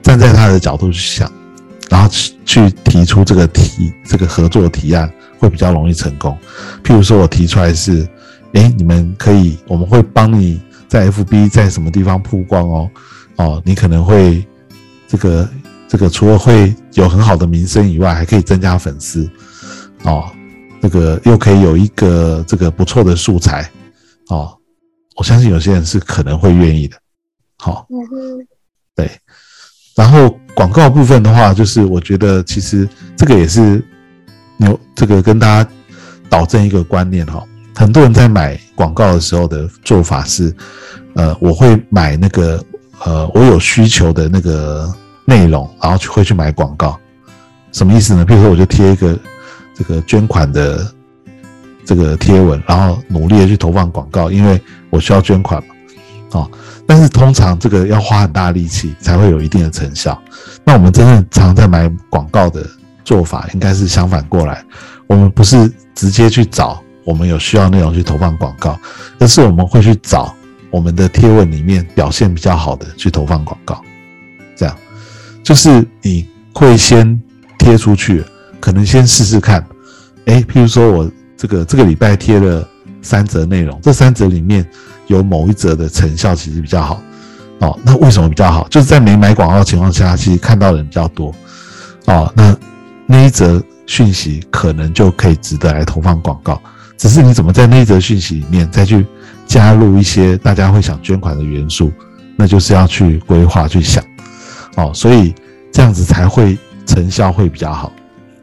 [0.02, 1.32] 站在他的角度去想，
[1.88, 6.36] 然后去去提出这个提这个合作提案会比较容易成功。
[6.84, 8.06] 譬如说我提出来是，
[8.52, 12.90] 诶，你们可以，我们会帮你在 FB 在什么地方曝光哦，
[13.36, 14.46] 哦，你可能会
[15.08, 15.48] 这个。
[15.88, 19.30] 这个除了会有很好的名声以外，还可以增加粉丝，
[20.02, 20.28] 哦，
[20.82, 23.70] 这个又可以有一个这个不错的素材，
[24.28, 24.52] 哦，
[25.14, 26.96] 我相信有些人是可能会愿意的，
[27.58, 27.86] 好，
[28.96, 29.08] 对，
[29.94, 32.86] 然后广告部分的话，就是我觉得其实
[33.16, 33.80] 这个也是
[34.58, 35.70] 有这个跟大家
[36.28, 37.46] 导正一个观念哈，
[37.76, 40.52] 很多人在买广告的时候的做法是，
[41.14, 42.60] 呃，我会买那个
[43.04, 44.92] 呃我有需求的那个。
[45.28, 46.96] 内容，然后去会去买广告，
[47.72, 48.24] 什么意思呢？
[48.24, 49.18] 比如说，我就贴一个
[49.74, 50.86] 这个捐款的
[51.84, 55.74] 这个贴文，然后努力的去投放广告，因为我需要捐款嘛，
[56.30, 56.50] 哦。
[56.86, 60.16] 但是通常这个要花很大力气才会有一定的成效。
[60.62, 62.64] 那我们真正常在买广告的
[63.04, 64.64] 做法，应该是相反过来，
[65.08, 68.78] 我们不是直接去找我们有需要内容去投放广告，
[69.18, 70.32] 而是我们会去找
[70.70, 73.82] 我们的贴文里面表现比较好的去投放广告，
[74.56, 74.76] 这样。
[75.42, 77.20] 就是你会先
[77.58, 78.24] 贴出去，
[78.58, 79.64] 可能先试试看，
[80.26, 82.68] 哎，譬如说我这个这个礼拜贴了
[83.00, 84.68] 三则内容，这三则里面
[85.06, 87.00] 有某一则的成效其实比较好，
[87.60, 88.66] 哦，那为什么比较好？
[88.68, 91.32] 就是在没买广告的情况下，其实看到的人比较多，
[92.06, 92.56] 哦，那
[93.06, 96.60] 那一则讯息可能就可以值得来投放广告，
[96.96, 99.06] 只是你怎么在那一则讯息里面再去
[99.56, 101.90] 加入一些大家会想捐款的元素，
[102.36, 104.04] 那就是要去规划去想。
[104.74, 105.34] 哦，所以
[105.72, 107.90] 这样子才会成效会比较好，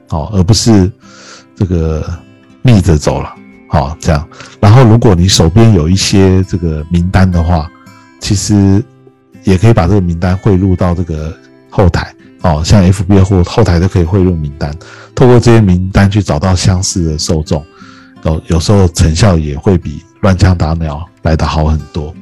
[0.09, 0.91] 哦，而不是
[1.55, 2.03] 这个
[2.63, 3.31] 逆着走了，
[3.69, 4.27] 好这样。
[4.59, 7.69] 然后如果你手边有一些这个名单的话，
[8.19, 8.83] 其实
[9.43, 11.31] 也可以把这个名单汇入到这个
[11.69, 12.11] 后台，
[12.41, 14.75] 哦，像 FB 或后台都可以汇入名单，
[15.13, 17.63] 透过这些名单去找到相似的受众，
[18.23, 22.13] 有有时候成效也会比乱枪打鸟来的好很多。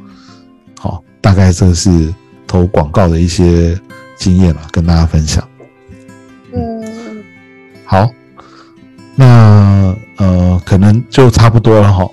[0.80, 2.14] 好，大概这是
[2.46, 3.80] 投广告的一些。
[4.18, 5.44] 经验了，跟大家分享。
[6.54, 7.24] 嗯，
[7.84, 8.08] 好，
[9.16, 12.08] 那呃，可能就差不多了哈。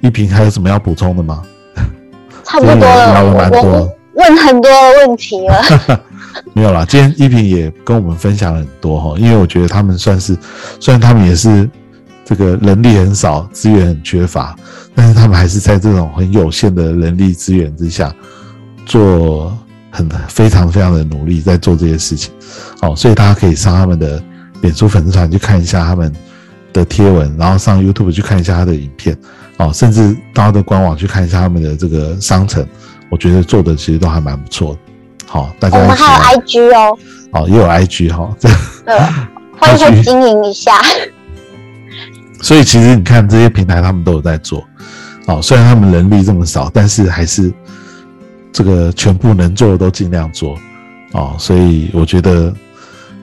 [0.00, 1.42] 一平还有什么要补充的吗？
[2.44, 3.22] 差不多了，
[3.62, 4.70] 我问很多
[5.00, 6.00] 问题了。
[6.56, 10.34] 没有啦，今天一平也跟我们分享了很多哈，因为我觉得他们算是，
[10.80, 11.68] 虽然他们也是
[12.30, 14.56] 这个人力很少，资源很缺乏，
[14.94, 18.10] 但是他们还是在这种很有限的人力资源之下
[18.86, 19.54] 做。
[19.92, 22.32] 很非常非常的努力在做这些事情，
[22.80, 24.22] 哦，所以大家可以上他们的
[24.60, 26.14] 脸书粉丝团去看一下他们
[26.72, 29.18] 的贴文，然后上 YouTube 去看一下他的影片，
[29.56, 32.64] 哦，甚至到他的官网去看一下他们的这个商城，
[33.10, 34.78] 我觉得做的其实都还蛮不错的。
[35.26, 36.98] 好，大家我们还有 IG 哦，
[37.32, 38.48] 哦，也有 IG 哈，这
[38.86, 38.96] 对，
[39.58, 40.80] 会会经营一下。
[42.40, 44.64] 所以其实你看这些平台他们都有在做，
[45.26, 47.52] 哦，虽然他们人力这么少，但是还是。
[48.52, 50.58] 这个全部能做的都尽量做，
[51.12, 52.52] 哦，所以我觉得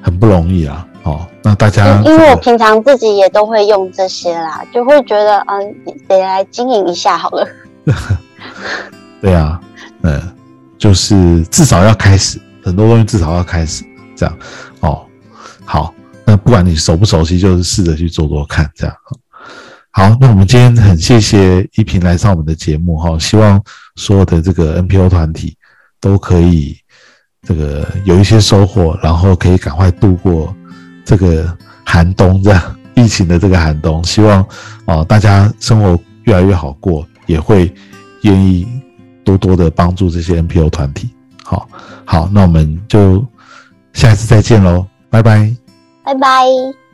[0.02, 5.76] 很不容易啊，哦，那大家因为我平常自己也都会用这些啦，就会觉得嗯，
[6.08, 7.46] 得来经营一下好了。
[9.22, 9.60] 对啊，
[10.04, 10.22] 嗯，
[10.78, 13.84] 就是至少要开始，很多东西至少要开始，
[14.16, 14.38] 这样，
[14.80, 15.06] 哦，
[15.66, 15.94] 好，
[16.28, 18.94] 那不管你熟不熟悉，就是试着去做做看，这样。
[19.92, 23.60] 好，那我们今天很谢谢依萍来上我们的节目哈，希望
[23.96, 25.56] 所有的这个 NPO 团体
[26.02, 26.78] 都可以
[27.42, 30.54] 这个有一些收获，然后可以赶快度过
[31.06, 34.46] 这个寒冬，这样疫情的这个寒冬，希望
[34.86, 37.74] 啊大家生活越来越好过，也会
[38.24, 38.68] 愿意
[39.24, 41.10] 多多的帮助这些 NPO 团体。
[41.44, 41.68] 好，
[42.06, 43.26] 好，那我们就
[43.94, 45.50] 下一次再见喽，拜拜，
[46.08, 46.87] 拜拜。